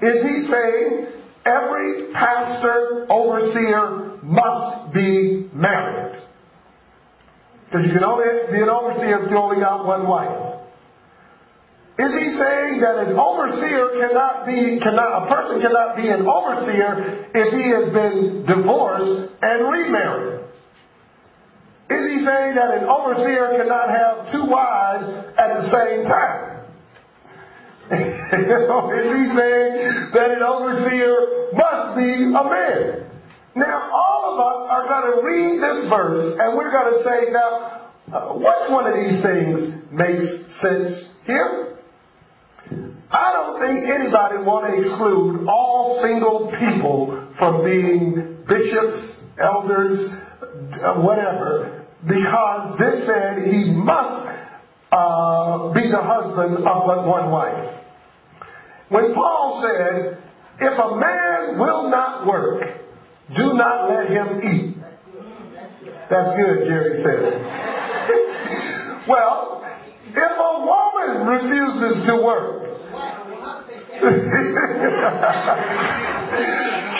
Is 0.00 0.22
he 0.22 0.48
saying 0.48 1.12
every 1.44 2.12
pastor, 2.14 3.06
overseer 3.10 4.18
must 4.22 4.94
be 4.94 5.50
married? 5.52 6.07
Because 7.68 7.84
you 7.84 7.92
can 7.92 8.04
only 8.04 8.24
be 8.48 8.64
an 8.64 8.72
overseer 8.72 9.24
if 9.24 9.30
you 9.30 9.36
only 9.36 9.60
got 9.60 9.84
one 9.84 10.08
wife. 10.08 10.56
Is 11.98 12.14
he 12.16 12.32
saying 12.32 12.80
that 12.80 12.96
an 12.96 13.12
overseer 13.12 13.92
cannot 14.00 14.46
be, 14.46 14.80
cannot, 14.80 15.26
a 15.26 15.28
person 15.28 15.60
cannot 15.60 15.96
be 15.96 16.08
an 16.08 16.24
overseer 16.24 17.28
if 17.34 17.48
he 17.52 17.68
has 17.76 17.92
been 17.92 18.46
divorced 18.48 19.34
and 19.42 19.68
remarried? 19.68 20.48
Is 21.90 22.02
he 22.08 22.24
saying 22.24 22.56
that 22.56 22.80
an 22.80 22.88
overseer 22.88 23.60
cannot 23.60 23.90
have 23.92 24.32
two 24.32 24.48
wives 24.48 25.28
at 25.36 25.60
the 25.60 25.64
same 25.68 26.08
time? 26.08 26.64
is 27.92 29.08
he 29.12 29.24
saying 29.36 29.72
that 30.14 30.30
an 30.32 30.42
overseer 30.42 31.52
must 31.52 31.96
be 31.96 32.32
a 32.32 32.44
man? 32.48 33.08
Now, 33.58 33.90
all 33.90 34.22
of 34.32 34.36
us 34.38 34.70
are 34.70 34.86
going 34.86 35.06
to 35.10 35.26
read 35.26 35.58
this 35.58 35.90
verse 35.90 36.38
and 36.38 36.56
we're 36.56 36.70
going 36.70 36.94
to 36.94 37.02
say, 37.02 37.32
now, 37.32 37.90
uh, 38.12 38.34
which 38.38 38.70
one 38.70 38.86
of 38.86 38.94
these 38.94 39.18
things 39.20 39.82
makes 39.90 40.30
sense 40.62 41.10
here? 41.26 41.76
I 43.10 43.32
don't 43.32 43.58
think 43.58 43.90
anybody 43.90 44.44
want 44.46 44.70
to 44.70 44.78
exclude 44.78 45.48
all 45.48 45.98
single 46.02 46.54
people 46.60 47.34
from 47.38 47.64
being 47.64 48.44
bishops, 48.46 49.22
elders, 49.40 50.06
uh, 50.84 51.00
whatever, 51.02 51.86
because 52.06 52.78
this 52.78 53.06
said 53.06 53.42
he 53.42 53.72
must 53.74 54.38
uh, 54.92 55.72
be 55.74 55.90
the 55.90 56.00
husband 56.00 56.58
of 56.58 56.86
but 56.86 57.06
one 57.08 57.32
wife. 57.32 57.82
When 58.88 59.14
Paul 59.14 59.66
said, 59.66 60.22
if 60.60 60.78
a 60.78 60.96
man 60.96 61.58
will 61.58 61.90
not 61.90 62.26
work, 62.26 62.77
do 63.36 63.52
not 63.54 63.88
let 63.88 64.08
him 64.08 64.40
eat. 64.42 64.76
That's 66.08 66.36
good, 66.36 66.64
Jerry 66.66 67.02
said. 67.04 67.20
well, 69.08 69.60
if 70.08 70.16
a 70.16 70.52
woman 70.64 71.26
refuses 71.28 72.06
to 72.08 72.16
work, 72.24 72.64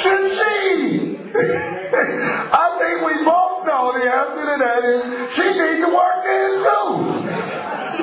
should 0.03 0.27
she? 0.37 1.17
I 1.39 2.77
think 2.77 2.97
we 3.07 3.15
both 3.25 3.65
know 3.65 3.93
the 3.97 4.05
answer 4.05 4.45
to 4.45 4.57
that 4.61 4.85
is 4.85 5.01
she 5.33 5.47
needs 5.57 5.81
to 5.81 5.91
work 5.95 6.25
in 6.29 6.61
too. 6.61 7.25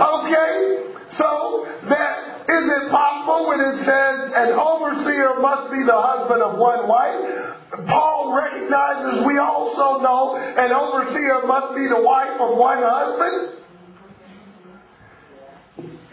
Okay? 0.01 0.81
So 1.13 1.67
that 1.89 2.25
is 2.49 2.63
it 2.65 2.89
possible 2.89 3.47
when 3.49 3.59
it 3.59 3.85
says, 3.85 4.31
an 4.33 4.53
overseer 4.57 5.37
must 5.41 5.71
be 5.71 5.81
the 5.85 5.97
husband 5.97 6.41
of 6.41 6.57
one 6.57 6.87
wife. 6.87 7.44
Paul 7.87 8.35
recognizes 8.35 9.25
we 9.27 9.37
also 9.37 10.01
know 10.01 10.35
an 10.35 10.71
overseer 10.71 11.43
must 11.45 11.75
be 11.75 11.87
the 11.87 12.01
wife 12.01 12.39
of 12.39 12.57
one 12.57 12.79
husband. 12.79 13.51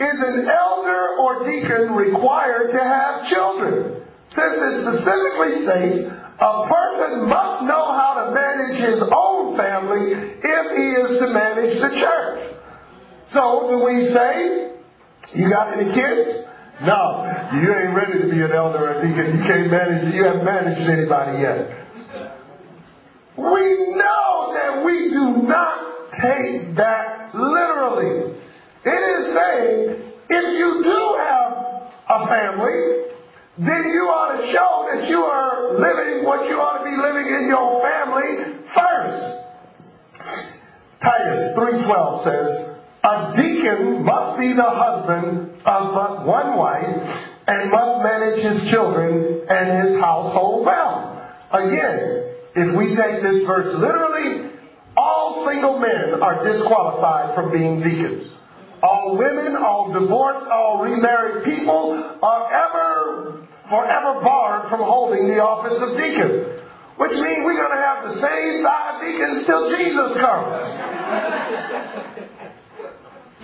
Is 0.03 0.19
an 0.19 0.49
elder 0.51 1.15
or 1.21 1.47
deacon 1.47 1.95
required 1.95 2.73
to 2.73 2.81
have 2.83 3.29
children? 3.31 4.03
Since 4.35 4.55
it 4.59 4.75
specifically 4.83 5.63
states 5.63 6.11
a 6.43 6.67
person 6.67 7.29
must 7.29 7.63
know 7.71 7.93
how 7.95 8.19
to 8.19 8.35
manage 8.35 8.83
his 8.83 9.01
own 9.15 9.57
family 9.57 10.11
if 10.43 10.65
he 10.75 10.87
is 10.99 11.21
to 11.21 11.29
manage 11.31 11.79
the 11.79 11.91
church. 12.01 12.57
So 13.31 13.69
do 13.71 13.85
we 13.85 14.11
say, 14.11 14.73
you 15.39 15.51
got 15.51 15.79
any 15.79 15.95
kids? 15.95 16.49
No, 16.83 17.23
you 17.63 17.73
ain't 17.75 17.95
ready 17.95 18.19
to 18.23 18.29
be 18.29 18.43
an 18.43 18.51
elder 18.51 18.91
or 18.91 18.95
deacon. 18.99 19.39
You 19.39 19.45
can't 19.47 19.71
manage, 19.71 20.13
you 20.13 20.25
haven't 20.25 20.45
managed 20.45 20.83
anybody 20.91 21.39
yet. 21.39 21.79
We 23.39 23.95
know 23.95 24.51
that 24.53 24.83
we 24.85 25.09
do 25.11 25.47
not 25.47 26.11
take 26.19 26.75
that 26.77 27.31
literally. 27.35 28.35
It 28.85 29.03
is 29.15 29.35
saying, 29.35 30.13
if 30.29 30.45
you 30.59 30.83
do 30.83 31.01
have 31.23 31.53
a 32.11 32.27
family, 32.27 33.15
then 33.59 33.85
you 33.87 34.03
ought 34.11 34.43
to 34.43 34.51
show 34.51 34.89
that 34.91 35.09
you 35.09 35.23
are 35.23 35.79
living 35.79 36.25
what 36.25 36.49
you 36.49 36.57
ought 36.57 36.83
to 36.83 36.85
be 36.85 36.97
living 36.99 37.31
in 37.31 37.47
your 37.47 37.81
family 37.81 38.59
first. 38.75 39.39
Titus 41.01 41.57
3.12 41.57 42.25
says, 42.25 42.73
a 43.05 43.33
deacon 43.37 44.05
must 44.05 44.39
be 44.39 44.53
the 44.55 44.67
husband 44.67 45.52
of 45.65 45.95
but 45.95 46.27
one 46.27 46.57
wife 46.57 47.31
and 47.47 47.71
must 47.71 48.03
manage 48.03 48.43
his 48.43 48.71
children 48.71 49.43
and 49.49 49.67
his 49.87 50.01
household 50.01 50.67
well. 50.67 51.19
Again, 51.53 52.35
if 52.55 52.77
we 52.77 52.95
take 52.97 53.23
this 53.23 53.47
verse 53.47 53.71
literally, 53.79 54.51
all 54.97 55.47
single 55.47 55.79
men 55.79 56.21
are 56.23 56.45
disqualified 56.45 57.35
from 57.35 57.51
being 57.51 57.83
deacons. 57.83 58.31
All 58.83 59.17
women, 59.17 59.57
all 59.57 59.93
divorced, 59.93 60.47
all 60.51 60.83
remarried 60.83 61.45
people 61.45 62.19
are 62.23 62.45
ever, 62.51 63.47
forever 63.71 64.21
barred 64.21 64.69
from 64.69 64.81
holding 64.81 65.29
the 65.29 65.39
office 65.39 65.79
of 65.79 65.97
deacon. 65.97 66.59
Which 66.99 67.13
means 67.13 67.47
we're 67.47 67.57
going 67.57 67.73
to 67.73 67.83
have 67.83 68.05
the 68.05 68.21
same 68.21 68.63
five 68.63 69.01
deacons 69.01 69.47
till 69.47 69.71
Jesus 69.71 70.19
comes. 70.19 70.59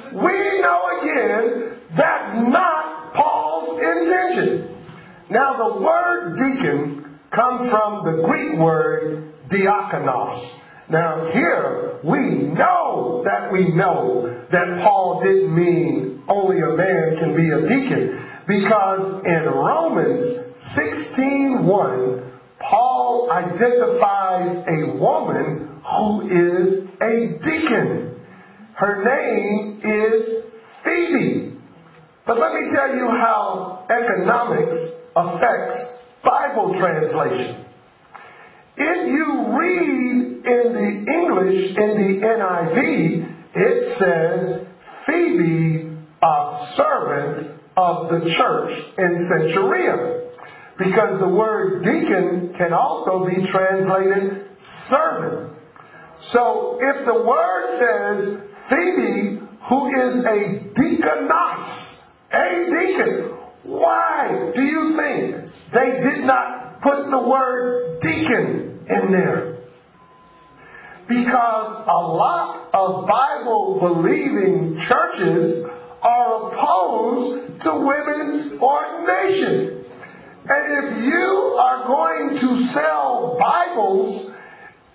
We 0.09 0.61
know 0.63 0.81
again 1.03 1.78
that's 1.97 2.51
not 2.51 3.15
Paul's 3.15 3.81
intention. 3.81 4.77
Now, 5.31 5.57
the 5.57 5.83
word 5.83 6.37
deacon 6.37 7.19
comes 7.35 7.71
from 7.71 8.05
the 8.05 8.23
Greek 8.27 8.59
word 8.59 9.33
diakonos. 9.51 10.59
Now, 10.91 11.31
here 11.33 12.01
we 12.03 12.53
know 12.57 13.23
that 13.25 13.53
we 13.53 13.75
know 13.75 14.47
that 14.51 14.83
Paul 14.83 15.21
didn't 15.23 15.55
mean 15.55 16.23
only 16.29 16.61
a 16.61 16.77
man 16.77 17.17
can 17.19 17.37
be 17.37 17.51
a 17.51 17.61
deacon 17.69 18.25
because 18.47 19.23
in 19.27 19.45
Romans 19.45 20.55
16:1 20.75 22.29
Paul 22.59 23.31
identifies 23.31 24.65
a 24.67 24.99
woman 24.99 25.81
who 25.85 26.23
is 26.23 26.89
a 27.01 27.39
deacon. 27.39 28.21
Her 28.75 29.05
name 29.05 29.81
is 29.85 30.45
Phoebe. 30.85 31.48
But 32.29 32.39
let 32.41 32.53
me 32.53 32.71
tell 32.75 32.95
you 32.95 33.09
how 33.09 33.87
economics 33.89 34.93
affects 35.17 35.97
Bible 36.23 36.77
translation. 36.79 37.65
If 38.77 39.09
you 39.09 39.57
read 39.59 40.45
in 40.45 40.73
the 40.77 41.11
English, 41.11 41.75
in 41.75 41.91
the 41.97 42.27
NIV, 42.27 43.35
it 43.55 43.99
says 43.99 44.67
Phoebe, 45.07 45.97
a 46.21 46.75
servant 46.77 47.61
of 47.79 48.11
the 48.11 48.35
church 48.37 48.77
in 48.99 49.27
Cenchreae. 49.33 50.29
Because 50.77 51.21
the 51.21 51.31
word 51.31 51.83
deacon 51.83 52.53
can 52.59 52.75
also 52.75 53.25
be 53.25 53.51
translated 53.51 54.49
servant. 54.91 55.57
So 56.31 56.77
if 56.79 57.07
the 57.07 57.25
word 57.27 57.79
says 57.81 58.43
Phoebe, 58.69 59.41
who 59.71 59.87
is 59.89 60.25
a 60.27 60.75
deaconess, 60.75 61.78
a 62.33 62.71
deacon. 62.71 63.39
Why 63.65 64.53
do 64.55 64.63
you 64.63 64.97
think 64.97 65.53
they 65.73 66.01
did 66.01 66.25
not 66.25 66.81
put 66.81 67.11
the 67.11 67.29
word 67.29 68.01
deacon 68.01 68.87
in 68.89 69.13
there? 69.13 69.59
Because 71.09 71.85
a 71.87 72.01
lot 72.01 72.69
of 72.75 73.07
Bible 73.09 73.79
believing 73.81 74.77
churches 74.89 75.65
are 76.03 76.53
opposed 76.53 77.63
to 77.63 77.71
women's 77.75 78.61
ordination. 78.61 79.85
And 80.49 80.65
if 80.81 81.05
you 81.05 81.57
are 81.61 81.87
going 81.87 82.39
to 82.41 82.73
sell 82.73 83.37
Bibles, 83.39 84.33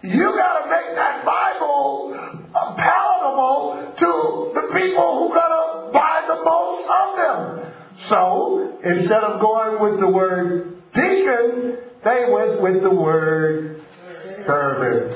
you 0.02 0.34
got 0.38 0.64
to 0.64 0.70
make 0.70 0.96
that 0.96 1.26
Bible 1.26 2.14
uh, 2.54 2.76
palatable 2.76 3.94
to 4.00 4.52
the 4.54 4.80
people 4.80 5.28
who 5.28 5.34
gotta 5.34 5.63
buy 5.94 6.26
the 6.28 6.44
most 6.44 6.90
of 6.90 7.16
them. 7.16 7.74
So 8.10 8.80
instead 8.84 9.24
of 9.24 9.40
going 9.40 9.82
with 9.82 10.00
the 10.00 10.12
word 10.12 10.82
deacon, 10.94 11.78
they 12.04 12.26
went 12.30 12.62
with 12.62 12.84
the 12.84 12.94
word 12.94 13.82
servant, 14.46 15.16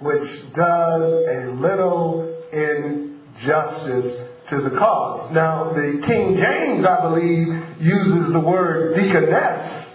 which 0.00 0.28
does 0.54 1.02
a 1.26 1.56
little 1.56 2.44
injustice 2.52 4.28
to 4.50 4.60
the 4.62 4.76
cause. 4.78 5.32
Now, 5.32 5.72
the 5.72 6.02
King 6.06 6.36
James, 6.36 6.84
I 6.84 7.00
believe, 7.02 7.48
uses 7.80 8.32
the 8.32 8.40
word 8.40 8.94
deaconess. 8.96 9.86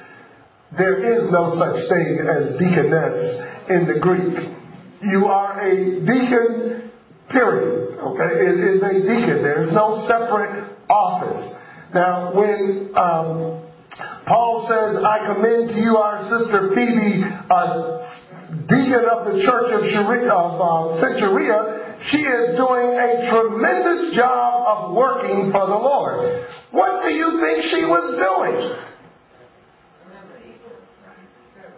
There 0.78 1.02
is 1.06 1.32
no 1.32 1.54
such 1.58 1.90
thing 1.90 2.20
as 2.26 2.58
deaconess 2.58 3.42
in 3.70 3.86
the 3.86 4.00
Greek. 4.00 4.38
You 5.02 5.28
are 5.28 5.60
a 5.62 6.00
deacon, 6.02 6.73
period. 7.34 7.98
Okay? 8.00 8.32
Is 8.48 8.80
a 8.80 8.94
deacon. 9.04 9.42
There 9.42 9.68
is 9.68 9.74
no 9.74 10.06
separate 10.08 10.78
office. 10.88 11.58
Now, 11.94 12.34
when 12.34 12.94
um, 12.96 13.62
Paul 14.26 14.66
says, 14.70 15.04
I 15.04 15.26
commend 15.28 15.70
to 15.70 15.80
you 15.82 15.98
our 15.98 16.24
sister 16.26 16.74
Phoebe, 16.74 17.22
a 17.26 17.64
deacon 18.66 19.06
of 19.10 19.30
the 19.30 19.42
church 19.44 19.70
of, 19.74 19.82
Sharia, 19.92 20.32
of 20.32 20.58
uh, 20.58 21.02
Cenchreae, 21.02 21.84
she 22.10 22.18
is 22.18 22.58
doing 22.58 22.98
a 22.98 23.30
tremendous 23.30 24.16
job 24.16 24.64
of 24.68 24.96
working 24.96 25.52
for 25.52 25.68
the 25.68 25.78
Lord. 25.78 26.46
What 26.72 27.04
do 27.04 27.10
you 27.14 27.40
think 27.40 27.64
she 27.70 27.86
was 27.86 28.18
doing? 28.18 28.84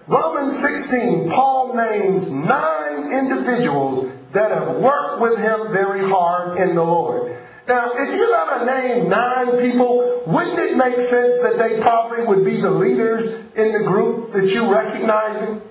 Romans 0.08 0.62
16, 0.62 1.32
Paul 1.34 1.76
names 1.76 2.30
nine 2.30 3.12
individuals 3.12 4.15
that 4.36 4.52
have 4.52 4.78
worked 4.78 5.22
with 5.24 5.40
him 5.40 5.72
very 5.72 6.04
hard 6.04 6.60
in 6.60 6.76
the 6.76 6.84
Lord. 6.84 7.32
Now, 7.68 7.92
if 7.96 8.14
you're 8.14 8.30
going 8.30 8.60
to 8.60 8.66
name 8.68 9.10
nine 9.10 9.58
people, 9.64 10.24
wouldn't 10.28 10.60
it 10.60 10.78
make 10.78 10.96
sense 11.10 11.42
that 11.42 11.56
they 11.58 11.82
probably 11.82 12.28
would 12.28 12.46
be 12.46 12.62
the 12.62 12.70
leaders 12.70 13.26
in 13.56 13.72
the 13.72 13.84
group 13.88 14.34
that 14.34 14.46
you're 14.46 14.70
recognizing? 14.70 15.62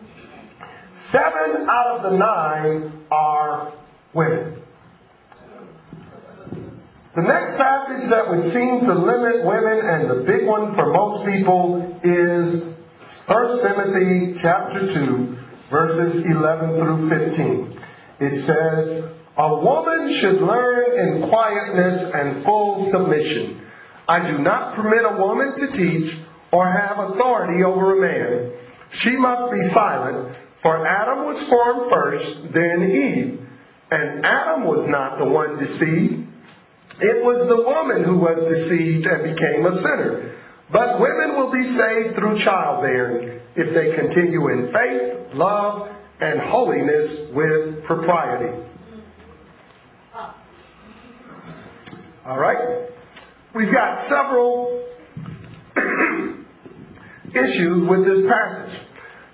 Seven 1.13 1.69
out 1.69 2.01
of 2.01 2.11
the 2.11 2.17
nine 2.19 3.07
are 3.13 3.75
women. 4.13 4.63
The 7.15 7.23
next 7.23 7.55
passage 7.57 8.11
that 8.11 8.27
would 8.27 8.51
seem 8.51 8.81
to 8.91 8.95
limit 8.99 9.47
women, 9.47 9.79
and 9.87 10.11
the 10.11 10.25
big 10.27 10.49
one 10.49 10.75
for 10.75 10.91
most 10.91 11.23
people, 11.31 12.01
is 12.03 12.75
1 13.29 13.63
Timothy 13.63 14.35
chapter 14.43 14.83
2, 14.83 15.39
verses 15.71 16.25
11 16.27 16.81
through 16.81 17.09
15. 17.09 17.84
It 18.21 18.47
says, 18.47 19.11
A 19.37 19.57
woman 19.57 20.15
should 20.21 20.41
learn 20.43 20.99
in 20.99 21.29
quietness 21.29 22.11
and 22.15 22.45
full 22.45 22.91
submission. 22.93 23.67
I 24.07 24.31
do 24.31 24.39
not 24.39 24.77
permit 24.77 25.03
a 25.03 25.17
woman 25.19 25.55
to 25.57 25.67
teach 25.73 26.15
or 26.53 26.71
have 26.71 26.99
authority 26.99 27.65
over 27.65 27.97
a 27.97 28.01
man. 28.01 28.53
She 28.93 29.17
must 29.17 29.51
be 29.51 29.63
silent, 29.75 30.39
for 30.63 30.87
Adam 30.87 31.27
was 31.27 31.43
formed 31.51 31.91
first, 31.91 32.55
then 32.55 32.83
Eve. 32.83 33.41
And 33.91 34.25
Adam 34.25 34.65
was 34.65 34.87
not 34.89 35.19
the 35.19 35.29
one 35.29 35.59
deceived. 35.59 36.31
It 37.01 37.25
was 37.25 37.49
the 37.51 37.63
woman 37.67 38.05
who 38.05 38.23
was 38.23 38.39
deceived 38.47 39.07
and 39.07 39.35
became 39.35 39.67
a 39.67 39.75
sinner. 39.83 40.39
But 40.71 41.01
women 41.01 41.37
will 41.37 41.51
be 41.51 41.65
saved 41.75 42.15
through 42.15 42.39
childbearing 42.45 43.41
if 43.57 43.75
they 43.75 43.95
continue 43.99 44.49
in 44.49 44.71
faith, 44.73 45.35
love, 45.35 45.91
and 46.21 46.41
holiness 46.41 47.31
with 47.35 47.74
propriety. 47.87 48.65
All 52.25 52.39
right? 52.39 52.89
We've 53.55 53.73
got 53.73 54.09
several 54.09 54.85
issues 57.35 57.89
with 57.89 58.07
this 58.07 58.27
passage. 58.29 58.81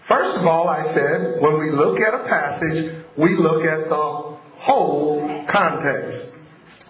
First 0.09 0.38
of 0.38 0.46
all, 0.46 0.68
I 0.68 0.82
said 0.92 1.40
when 1.40 1.61
we 1.61 1.70
look 1.70 2.01
at 2.01 2.14
a 2.14 2.24
passage, 2.28 3.05
we 3.16 3.36
look 3.36 3.64
at 3.64 3.88
the 3.88 4.36
whole 4.59 5.46
context. 5.51 6.34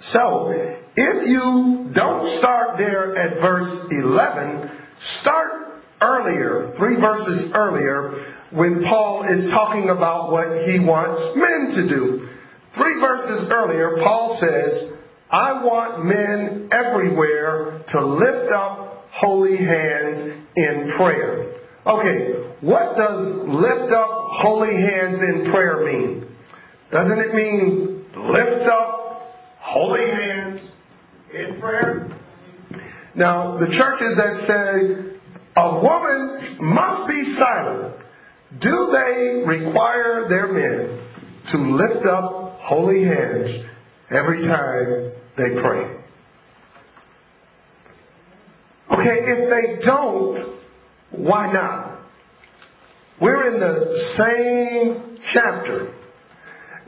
So, 0.01 0.51
if 0.97 1.29
you 1.29 1.91
don't 1.95 2.39
start 2.39 2.79
there 2.79 3.15
at 3.17 3.41
verse 3.41 3.87
11, 3.91 4.71
start 5.21 5.50
earlier, 6.01 6.73
three 6.79 6.97
verses 7.01 7.51
earlier, 7.55 8.37
when 8.53 8.83
Paul 8.83 9.25
is 9.25 9.51
talking 9.51 9.91
about 9.91 10.33
what 10.33 10.67
he 10.67 10.81
wants 10.81 11.23
men 11.37 11.71
to 11.77 11.89
do. 11.89 12.29
Three 12.75 13.01
verses 13.01 13.49
earlier, 13.51 13.97
Paul 14.03 14.39
says, 14.41 14.93
I 15.31 15.65
want 15.65 16.05
men 16.05 16.69
everywhere 16.73 17.85
to 17.89 18.07
lift 18.07 18.53
up 18.53 19.07
holy 19.13 19.57
hands 19.57 20.45
in 20.57 20.95
prayer. 20.97 21.55
Okay, 21.87 22.57
what 22.61 22.97
does 22.97 23.49
lift 23.49 23.93
up 23.93 24.09
holy 24.43 24.75
hands 24.75 25.21
in 25.23 25.51
prayer 25.51 25.85
mean? 25.85 26.27
Doesn't 26.91 27.19
it 27.19 27.35
mean 27.35 28.05
lift 28.17 28.69
up 28.69 29.23
holy 29.59 30.11
hands 30.11 30.61
in 31.33 31.61
prayer? 31.61 32.17
Now, 33.15 33.59
the 33.59 33.67
churches 33.77 34.17
that 34.17 34.47
say 34.47 35.10
a 35.57 35.81
woman 35.83 36.57
must 36.61 37.09
be 37.09 37.37
silent, 37.39 37.97
do 38.61 38.91
they 38.93 39.43
require 39.47 40.27
their 40.29 40.49
men 40.49 41.07
to 41.53 41.59
lift 41.59 42.07
up 42.07 42.59
holy 42.59 43.05
hands 43.05 43.65
every 44.11 44.47
time 44.47 45.13
they 45.37 45.61
pray? 45.61 45.97
Okay, 48.91 49.19
if 49.23 49.51
they 49.51 49.87
don't, 49.87 50.61
why 51.13 51.53
not? 51.53 52.01
We're 53.21 53.55
in 53.55 53.61
the 53.61 53.99
same 54.17 55.19
chapter. 55.33 55.95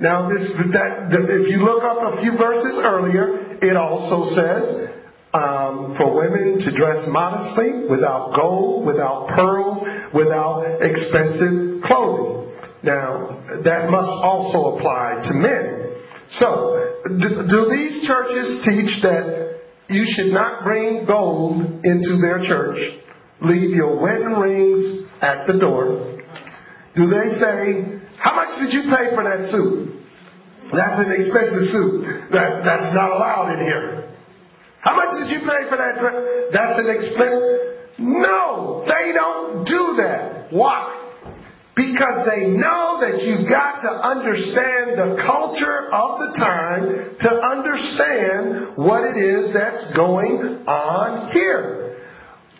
Now, 0.01 0.29
this 0.29 0.53
that 0.73 1.13
if 1.13 1.49
you 1.49 1.65
look 1.65 1.85
up 1.85 2.15
a 2.15 2.21
few 2.21 2.37
verses 2.37 2.79
earlier, 2.83 3.59
it 3.63 3.77
also 3.77 4.35
says 4.35 5.02
um, 5.35 5.95
for 5.97 6.13
women 6.15 6.61
to 6.61 6.71
dress 6.77 7.05
modestly, 7.09 7.89
without 7.89 8.37
gold, 8.37 8.87
without 8.87 9.29
pearls, 9.29 9.81
without 10.15 10.79
expensive 10.81 11.83
clothing. 11.85 12.53
Now, 12.83 13.41
that 13.65 13.89
must 13.89 14.13
also 14.21 14.77
apply 14.77 15.25
to 15.29 15.35
men. 15.35 15.97
So, 16.33 17.01
do, 17.07 17.29
do 17.49 17.61
these 17.71 18.07
churches 18.07 18.61
teach 18.65 19.03
that 19.03 19.61
you 19.89 20.05
should 20.15 20.33
not 20.33 20.65
bring 20.65 21.05
gold 21.07 21.63
into 21.85 22.19
their 22.21 22.45
church? 22.45 22.79
Leave 23.41 23.71
your 23.71 24.01
wedding 24.01 24.37
rings 24.39 25.09
at 25.21 25.47
the 25.47 25.59
door. 25.59 26.19
Do 26.95 27.09
they 27.09 27.29
say, 27.41 28.01
how 28.19 28.35
much 28.37 28.61
did 28.61 28.73
you 28.73 28.83
pay 28.91 29.15
for 29.15 29.25
that 29.25 29.49
suit? 29.51 30.03
That's 30.73 31.05
an 31.05 31.13
expensive 31.13 31.69
suit. 31.69 32.31
That, 32.33 32.65
that's 32.65 32.95
not 32.95 33.11
allowed 33.13 33.53
in 33.55 33.61
here. 33.65 34.02
How 34.83 34.99
much 34.99 35.15
did 35.23 35.31
you 35.31 35.47
pay 35.47 35.63
for 35.71 35.79
that 35.79 35.95
dress? 36.03 36.19
That's 36.51 36.77
an 36.83 36.91
expense. 36.91 38.03
No, 38.03 38.83
they 38.83 39.15
don't 39.15 39.63
do 39.63 39.95
that. 40.03 40.51
Why? 40.51 40.99
Because 41.79 42.27
they 42.27 42.51
know 42.51 42.99
that 42.99 43.23
you've 43.23 43.49
got 43.49 43.79
to 43.87 43.93
understand 44.03 44.99
the 44.99 45.23
culture 45.23 45.87
of 45.87 46.19
the 46.19 46.31
time 46.35 47.15
to 47.15 47.31
understand 47.31 48.77
what 48.77 49.07
it 49.07 49.17
is 49.17 49.55
that's 49.55 49.95
going 49.95 50.67
on 50.67 51.31
here. 51.31 52.03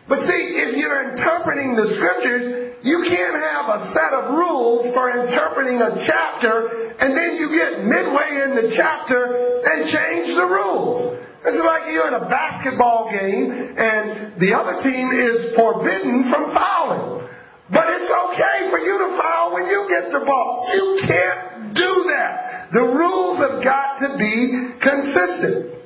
But 0.09 0.23
see, 0.23 0.43
if 0.63 0.79
you're 0.79 1.11
interpreting 1.11 1.75
the 1.75 1.91
scriptures, 1.99 2.79
you 2.87 3.03
can't 3.03 3.35
have 3.35 3.67
a 3.67 3.91
set 3.91 4.15
of 4.15 4.35
rules 4.35 4.95
for 4.95 5.11
interpreting 5.11 5.83
a 5.83 6.07
chapter 6.07 6.95
and 7.03 7.19
then 7.19 7.35
you 7.35 7.51
get 7.51 7.83
midway 7.83 8.47
in 8.47 8.55
the 8.55 8.71
chapter 8.79 9.63
and 9.67 9.91
change 9.91 10.39
the 10.39 10.47
rules. 10.47 11.19
It's 11.43 11.59
like 11.59 11.91
you're 11.91 12.07
in 12.07 12.15
a 12.15 12.29
basketball 12.31 13.11
game 13.11 13.51
and 13.75 14.39
the 14.39 14.55
other 14.55 14.79
team 14.79 15.11
is 15.11 15.55
forbidden 15.59 16.31
from 16.31 16.55
fouling. 16.55 17.27
But 17.73 17.89
it's 17.89 18.11
okay 18.11 18.71
for 18.71 18.79
you 18.79 18.95
to 19.01 19.09
foul 19.19 19.55
when 19.55 19.67
you 19.67 19.89
get 19.91 20.13
the 20.13 20.23
ball. 20.23 20.69
You 20.71 21.03
can't 21.09 21.75
do 21.75 21.93
that. 22.15 22.71
The 22.71 22.85
rules 22.85 23.39
have 23.43 23.65
got 23.65 23.99
to 24.07 24.19
be 24.21 24.77
consistent. 24.79 25.83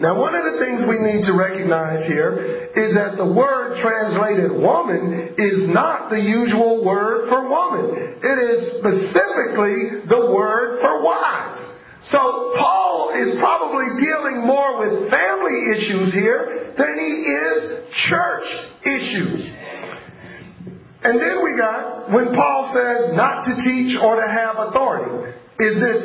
Now, 0.00 0.20
one 0.20 0.34
of 0.34 0.44
the 0.44 0.62
things 0.62 0.86
we 0.88 0.96
need 0.96 1.26
to 1.26 1.34
recognize 1.34 2.06
here 2.06 2.70
is 2.72 2.94
that 2.94 3.16
the 3.18 3.26
word 3.26 3.76
translated 3.82 4.52
woman 4.52 5.34
is 5.36 5.68
not 5.68 6.08
the 6.08 6.20
usual 6.20 6.84
word 6.84 7.28
for 7.28 7.44
woman. 7.48 8.16
It 8.22 8.38
is 8.38 8.78
specifically 8.78 10.06
the 10.08 10.32
word 10.32 10.80
for 10.80 11.02
wives. 11.02 11.77
So 12.08 12.52
Paul 12.56 13.12
is 13.16 13.36
probably 13.38 13.84
dealing 14.00 14.46
more 14.46 14.80
with 14.80 15.10
family 15.10 15.76
issues 15.76 16.12
here 16.14 16.72
than 16.76 16.92
he 16.96 17.12
is 17.28 17.58
church 18.08 18.48
issues. 18.84 19.44
And 21.04 21.20
then 21.20 21.44
we 21.44 21.56
got 21.56 22.10
when 22.10 22.32
Paul 22.32 22.72
says 22.72 23.14
not 23.14 23.44
to 23.44 23.52
teach 23.60 23.98
or 24.00 24.16
to 24.16 24.26
have 24.26 24.56
authority. 24.56 25.36
Is 25.60 25.74
this 25.80 26.02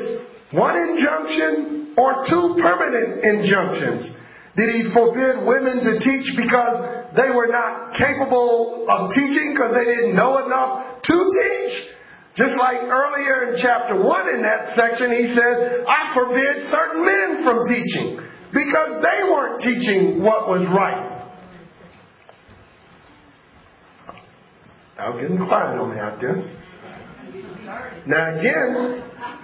one 0.51 0.75
injunction 0.75 1.95
or 1.97 2.25
two 2.27 2.59
permanent 2.59 3.23
injunctions? 3.23 4.15
Did 4.55 4.69
he 4.69 4.91
forbid 4.93 5.47
women 5.47 5.81
to 5.87 5.99
teach 6.03 6.35
because 6.35 7.09
they 7.15 7.31
were 7.33 7.47
not 7.47 7.95
capable 7.95 8.85
of 8.89 9.09
teaching 9.15 9.55
because 9.55 9.73
they 9.73 9.85
didn't 9.85 10.15
know 10.15 10.45
enough 10.45 11.01
to 11.01 11.15
teach? 11.15 11.92
Just 12.35 12.57
like 12.57 12.81
earlier 12.81 13.53
in 13.53 13.59
chapter 13.61 14.01
1 14.01 14.35
in 14.35 14.41
that 14.41 14.75
section, 14.75 15.11
he 15.11 15.27
says, 15.35 15.85
I 15.87 16.13
forbid 16.15 16.65
certain 16.71 17.05
men 17.05 17.43
from 17.43 17.67
teaching 17.67 18.17
because 18.51 19.03
they 19.03 19.23
weren't 19.29 19.61
teaching 19.61 20.23
what 20.23 20.49
was 20.49 20.65
right. 20.73 21.13
I'm 24.97 25.19
getting 25.19 25.37
quiet 25.45 25.77
on 25.77 25.93
me 25.93 25.99
out 25.99 26.19
there. 26.21 26.41
Now 28.07 28.39
again, 28.39 29.03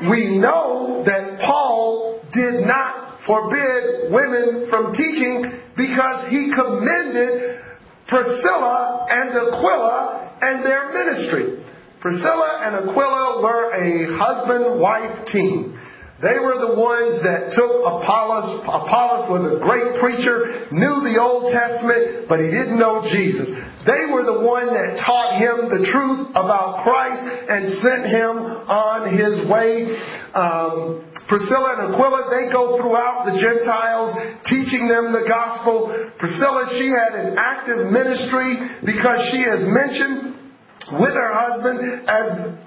we 0.09 0.37
know 0.37 1.03
that 1.05 1.39
Paul 1.45 2.21
did 2.33 2.65
not 2.65 3.19
forbid 3.25 4.11
women 4.11 4.67
from 4.69 4.93
teaching 4.93 5.61
because 5.75 6.29
he 6.29 6.51
commended 6.55 7.61
Priscilla 8.07 9.05
and 9.09 9.29
Aquila 9.29 10.37
and 10.41 10.65
their 10.65 10.89
ministry. 10.93 11.68
Priscilla 11.99 12.63
and 12.63 12.89
Aquila 12.89 13.43
were 13.43 13.75
a 13.75 14.15
husband-wife 14.15 15.27
team. 15.27 15.75
They 16.19 16.35
were 16.35 16.59
the 16.59 16.75
ones 16.75 17.23
that 17.23 17.55
took 17.55 17.79
Apollos. 17.79 18.63
Apollos 18.67 19.31
was 19.31 19.43
a 19.55 19.63
great 19.63 19.99
preacher, 20.03 20.67
knew 20.71 20.99
the 21.07 21.15
Old 21.15 21.47
Testament, 21.51 22.27
but 22.27 22.43
he 22.43 22.51
didn't 22.51 22.75
know 22.75 23.03
Jesus. 23.07 23.47
They 23.87 24.11
were 24.11 24.27
the 24.27 24.43
one 24.43 24.67
that 24.67 24.99
taught 24.99 25.39
him 25.39 25.71
the 25.71 25.87
truth 25.87 26.35
about 26.35 26.83
Christ 26.83 27.23
and 27.23 27.71
sent 27.79 28.03
him 28.11 28.35
on 28.67 29.15
his 29.15 29.47
way. 29.47 29.87
Um, 30.35 31.07
Priscilla 31.31 31.79
and 31.79 31.95
Aquila, 31.95 32.27
they 32.27 32.51
go 32.51 32.75
throughout 32.83 33.23
the 33.23 33.39
Gentiles, 33.39 34.11
teaching 34.43 34.91
them 34.91 35.15
the 35.15 35.23
gospel. 35.23 35.87
Priscilla, 36.19 36.67
she 36.75 36.91
had 36.91 37.15
an 37.15 37.39
active 37.39 37.87
ministry 37.87 38.59
because 38.83 39.23
she 39.31 39.39
is 39.39 39.63
mentioned 39.67 40.38
with 40.97 41.13
her 41.13 41.31
husband, 41.33 41.77
as, 42.09 42.25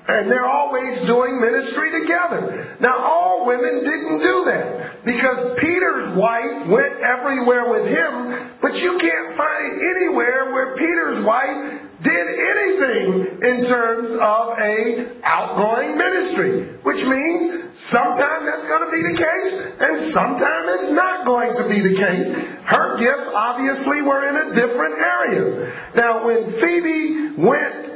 and 0.09 0.31
they're 0.31 0.47
always 0.47 1.03
doing 1.07 1.41
ministry 1.43 1.91
together. 1.91 2.77
Now, 2.79 2.99
all 3.03 3.47
women 3.47 3.83
didn't 3.83 4.19
do 4.23 4.37
that 4.47 5.03
because 5.05 5.59
Peter's 5.59 6.15
wife 6.15 6.71
went 6.71 7.03
everywhere 7.03 7.71
with 7.71 7.91
him, 7.91 8.59
but 8.63 8.79
you 8.79 8.99
can't 9.03 9.35
find 9.35 9.69
anywhere 9.83 10.55
where 10.55 10.79
Peter's 10.79 11.27
wife 11.27 11.91
did 12.03 12.27
anything 12.27 13.39
in 13.47 13.57
terms 13.71 14.11
of 14.19 14.59
a 14.59 14.75
outgoing 15.23 15.95
ministry, 15.95 16.75
which 16.83 16.99
means 17.07 17.71
sometimes 17.95 18.43
that's 18.43 18.67
going 18.67 18.85
to 18.87 18.93
be 18.93 19.03
the 19.07 19.17
case 19.19 19.53
and 19.79 20.11
sometimes 20.11 20.67
it's 20.83 20.93
not 20.95 21.23
going 21.25 21.55
to 21.55 21.65
be 21.71 21.79
the 21.79 21.95
case. 21.95 22.27
Her 22.67 22.99
gifts 22.99 23.31
obviously 23.35 24.03
were 24.03 24.27
in 24.27 24.35
a 24.35 24.47
different 24.51 24.99
area. 24.99 25.71
Now, 25.95 26.27
when 26.27 26.59
Phoebe 26.59 27.39
went 27.39 27.92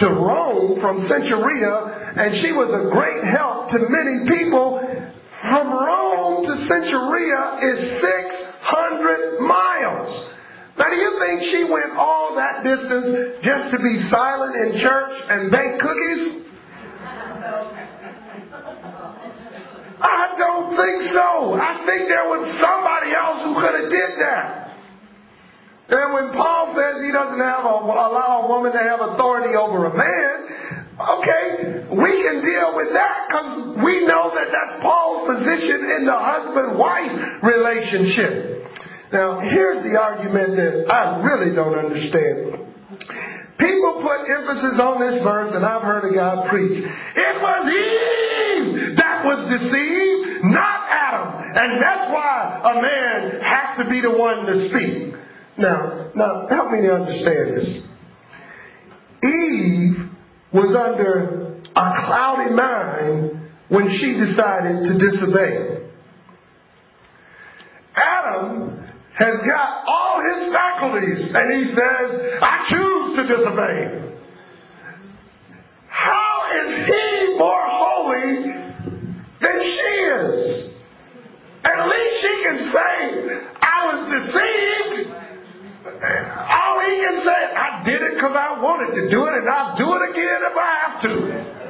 to 0.00 0.08
Rome 0.16 0.80
from 0.80 1.04
Cenchreae, 1.04 2.16
and 2.16 2.32
she 2.40 2.56
was 2.56 2.72
a 2.72 2.88
great 2.88 3.20
help 3.28 3.68
to 3.70 3.78
many 3.92 4.24
people. 4.32 4.80
From 5.44 5.68
Rome 5.68 6.44
to 6.44 6.54
Cenchreae 6.68 7.44
is 7.60 7.78
600 8.00 9.44
miles. 9.44 10.12
Now, 10.80 10.88
do 10.88 10.96
you 10.96 11.12
think 11.20 11.44
she 11.52 11.68
went 11.68 11.92
all 12.00 12.32
that 12.36 12.64
distance 12.64 13.44
just 13.44 13.76
to 13.76 13.78
be 13.78 14.00
silent 14.08 14.56
in 14.56 14.80
church 14.80 15.12
and 15.28 15.52
bake 15.52 15.76
cookies? 15.76 16.48
I 20.00 20.32
don't 20.40 20.72
think 20.80 21.12
so. 21.12 21.60
I 21.60 21.84
think 21.84 22.08
there 22.08 22.24
was 22.24 22.48
somebody 22.56 23.12
else 23.12 23.44
who 23.44 23.52
could 23.60 23.76
have 23.76 23.90
did 23.92 24.16
that. 24.24 24.69
And 25.90 26.14
when 26.14 26.30
Paul 26.38 26.70
says 26.78 27.02
he 27.02 27.10
doesn't 27.10 27.42
have 27.42 27.66
a, 27.66 27.74
allow 27.82 28.46
a 28.46 28.48
woman 28.48 28.70
to 28.70 28.78
have 28.78 29.02
authority 29.02 29.58
over 29.58 29.90
a 29.90 29.94
man, 29.94 30.34
okay, 31.18 31.82
we 31.90 32.12
can 32.22 32.38
deal 32.46 32.78
with 32.78 32.94
that 32.94 33.26
because 33.26 33.82
we 33.82 34.06
know 34.06 34.30
that 34.30 34.54
that's 34.54 34.78
Paul's 34.78 35.26
position 35.26 35.82
in 35.98 36.06
the 36.06 36.14
husband-wife 36.14 37.42
relationship. 37.42 38.70
Now, 39.10 39.42
here's 39.42 39.82
the 39.82 39.98
argument 39.98 40.54
that 40.54 40.86
I 40.86 41.18
really 41.26 41.50
don't 41.58 41.74
understand. 41.74 42.70
People 43.58 44.06
put 44.06 44.30
emphasis 44.30 44.78
on 44.78 45.02
this 45.02 45.18
verse, 45.26 45.50
and 45.52 45.66
I've 45.66 45.82
heard 45.82 46.06
a 46.06 46.14
guy 46.14 46.46
preach. 46.48 46.86
It 46.86 47.34
was 47.42 47.62
Eve 47.66 48.94
that 48.94 49.26
was 49.26 49.42
deceived, 49.50 50.46
not 50.54 50.86
Adam. 50.86 51.34
And 51.58 51.82
that's 51.82 52.06
why 52.14 52.62
a 52.62 52.74
man 52.78 53.42
has 53.42 53.82
to 53.82 53.90
be 53.90 54.00
the 54.00 54.14
one 54.14 54.46
to 54.46 54.54
speak. 54.70 55.18
Now, 55.58 56.10
now, 56.14 56.46
help 56.48 56.70
me 56.72 56.82
to 56.82 56.94
understand 56.94 57.56
this. 57.56 57.86
Eve 59.22 60.10
was 60.52 60.74
under 60.74 61.60
a 61.76 61.92
cloudy 62.06 62.54
mind 62.54 63.40
when 63.68 63.88
she 63.88 64.18
decided 64.18 64.84
to 64.88 64.98
disobey. 64.98 65.80
Adam 67.94 68.80
has 69.18 69.40
got 69.46 69.84
all 69.86 70.22
his 70.22 70.52
faculties 70.52 71.30
and 71.34 71.52
he 71.52 71.64
says, 71.74 72.40
I 72.40 72.64
choose 72.68 73.16
to 73.16 73.22
disobey. 73.28 74.00
How 75.88 76.48
is 76.64 76.86
he 76.86 77.36
more 77.38 77.64
holy 77.66 78.42
than 79.40 79.60
she 79.60 79.90
is? 80.16 80.72
At 81.64 81.86
least 81.86 82.22
she 82.22 82.42
can 82.42 82.58
say, 82.72 83.40
I 83.60 83.86
was 83.86 83.98
deceived. 84.10 85.19
All 86.02 86.80
he 86.80 86.96
can 86.96 87.20
say, 87.24 87.54
I 87.56 87.82
did 87.84 88.00
it 88.02 88.14
because 88.14 88.34
I 88.34 88.60
wanted 88.62 88.94
to 88.94 89.10
do 89.10 89.26
it 89.26 89.34
and 89.34 89.48
I'll 89.48 89.76
do 89.76 89.84
it 89.84 90.10
again 90.10 90.40
if 90.48 90.56
I 90.56 90.78
have 90.80 91.02
to. 91.02 91.60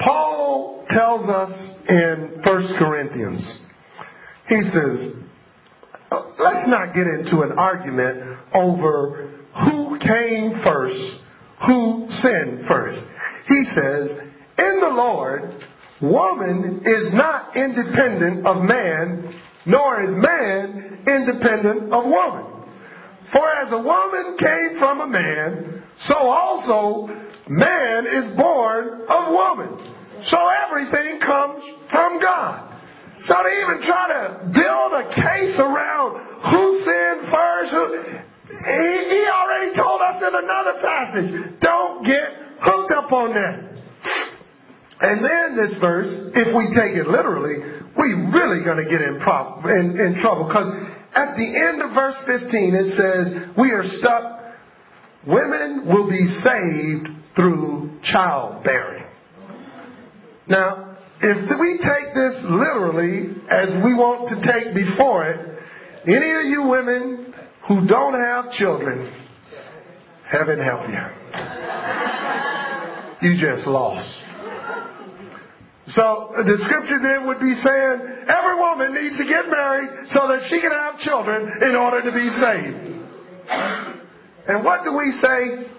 Paul 0.00 0.84
tells 0.88 1.28
us 1.28 1.50
in 1.88 2.40
1 2.42 2.74
Corinthians, 2.78 3.60
he 4.48 4.62
says, 4.62 5.12
let's 6.38 6.68
not 6.68 6.94
get 6.94 7.06
into 7.06 7.42
an 7.42 7.52
argument 7.58 8.38
over 8.54 9.30
who 9.64 9.98
came 9.98 10.60
first, 10.62 11.20
who 11.66 12.06
sinned 12.08 12.66
first. 12.66 13.00
He 13.46 13.64
says, 13.74 14.10
in 14.58 14.80
the 14.80 14.90
Lord, 14.92 15.64
woman 16.00 16.82
is 16.84 17.12
not 17.14 17.56
independent 17.56 18.46
of 18.46 18.62
man, 18.62 19.34
nor 19.66 20.02
is 20.02 20.10
man 20.14 21.02
independent 21.06 21.92
of 21.92 22.04
woman. 22.04 22.54
For 23.32 23.46
as 23.50 23.72
a 23.72 23.82
woman 23.82 24.36
came 24.38 24.78
from 24.78 25.00
a 25.00 25.06
man, 25.06 25.82
so 26.00 26.14
also 26.14 27.08
man 27.48 28.06
is 28.06 28.36
born 28.36 29.02
of 29.08 29.32
woman. 29.32 29.94
So 30.26 30.38
everything 30.38 31.20
comes 31.20 31.64
from 31.90 32.20
God. 32.20 32.74
So 33.26 33.34
to 33.34 33.48
even 33.48 33.86
try 33.86 34.08
to 34.10 34.50
build 34.52 34.90
a 34.92 35.06
case 35.14 35.56
around 35.58 36.18
who 36.50 36.62
sinned 36.84 37.30
first, 37.30 37.70
who, 37.72 37.84
he, 38.48 38.90
he 39.08 39.22
already 39.28 39.72
told 39.76 40.00
us 40.00 40.20
in 40.20 40.34
another 40.34 40.74
passage, 40.82 41.60
don't 41.60 42.04
get 42.04 42.58
hooked 42.60 42.92
up 42.92 43.12
on 43.12 43.32
that. 43.34 43.74
And 45.04 45.20
then 45.20 45.52
this 45.52 45.76
verse, 45.80 46.08
if 46.32 46.48
we 46.56 46.64
take 46.72 46.96
it 46.96 47.06
literally, 47.06 47.60
we 47.92 48.06
really 48.32 48.64
going 48.64 48.80
to 48.80 48.88
get 48.88 49.04
in, 49.04 49.20
in, 49.20 50.00
in 50.00 50.16
trouble 50.22 50.48
because 50.48 50.72
at 51.12 51.36
the 51.36 51.44
end 51.44 51.82
of 51.82 51.92
verse 51.92 52.16
15 52.24 52.48
it 52.72 52.88
says, 52.96 53.52
we 53.58 53.68
are 53.70 53.84
stuck, 54.00 54.40
women 55.28 55.84
will 55.84 56.08
be 56.08 56.24
saved 56.40 57.12
through 57.36 58.00
childbearing. 58.02 59.04
Now, 60.48 60.96
if 61.20 61.60
we 61.60 61.78
take 61.84 62.14
this 62.14 62.40
literally 62.48 63.36
as 63.50 63.76
we 63.84 63.92
want 63.92 64.32
to 64.32 64.40
take 64.40 64.72
before 64.72 65.28
it, 65.28 65.36
any 66.08 66.30
of 66.32 66.44
you 66.48 66.62
women 66.66 67.34
who 67.68 67.86
don't 67.86 68.14
have 68.14 68.50
children, 68.52 69.12
heaven 70.30 70.58
help 70.64 70.88
you. 70.88 71.04
You 73.28 73.36
just 73.40 73.66
lost. 73.66 74.23
So 75.94 76.34
the 76.34 76.58
scripture 76.66 76.98
then 76.98 77.26
would 77.26 77.38
be 77.38 77.54
saying 77.62 78.26
every 78.26 78.56
woman 78.58 78.94
needs 78.94 79.16
to 79.18 79.24
get 79.24 79.46
married 79.46 80.10
so 80.10 80.26
that 80.26 80.42
she 80.50 80.60
can 80.60 80.72
have 80.72 80.98
children 80.98 81.46
in 81.62 81.76
order 81.76 82.02
to 82.02 82.10
be 82.10 82.28
saved. 82.34 82.94
And 84.46 84.64
what 84.64 84.82
do 84.82 84.96
we 84.96 85.12
say? 85.22 85.70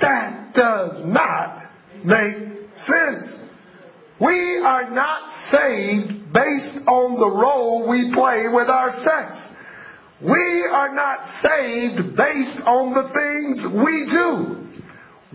That 0.00 0.54
does 0.54 1.02
not 1.04 1.70
make 2.04 2.36
sense. 2.86 3.40
We 4.20 4.62
are 4.64 4.88
not 4.90 5.28
saved 5.50 6.32
based 6.32 6.86
on 6.86 7.18
the 7.18 7.30
role 7.30 7.88
we 7.88 8.12
play 8.14 8.46
with 8.52 8.68
our 8.68 8.92
sex. 9.02 9.34
We 10.22 10.68
are 10.70 10.94
not 10.94 11.18
saved 11.42 12.16
based 12.16 12.60
on 12.66 12.94
the 12.94 13.08
things 13.10 13.66
we 13.82 14.06
do. 14.12 14.60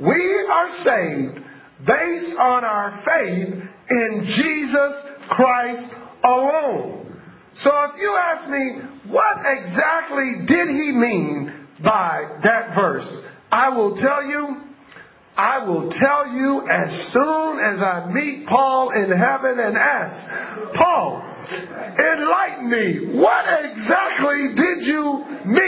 We 0.07 0.47
are 0.49 0.70
saved 0.84 1.45
based 1.86 2.38
on 2.39 2.63
our 2.63 3.03
faith 3.03 3.75
in 3.90 4.24
Jesus 4.26 4.94
Christ 5.30 5.94
alone. 6.24 7.20
So 7.58 7.70
if 7.70 8.00
you 8.00 8.18
ask 8.20 8.50
me, 8.50 9.12
what 9.12 9.38
exactly 9.46 10.46
did 10.48 10.68
he 10.68 10.92
mean 10.92 11.68
by 11.84 12.40
that 12.44 12.76
verse? 12.76 13.08
I 13.52 13.70
will 13.70 13.96
tell 13.96 14.26
you 14.26 14.66
I 15.38 15.66
will 15.68 15.92
tell 15.92 16.32
you 16.32 16.66
as 16.70 17.12
soon 17.12 17.60
as 17.60 17.84
I 17.84 18.10
meet 18.10 18.48
Paul 18.48 18.92
in 18.92 19.12
heaven 19.12 19.60
and 19.60 19.76
ask, 19.76 20.16
Paul, 20.76 21.22
enlighten 22.00 22.70
me. 22.72 23.20
What 23.20 23.44
exactly 23.44 24.56
did 24.56 24.88
you 24.88 25.26
mean? 25.44 25.66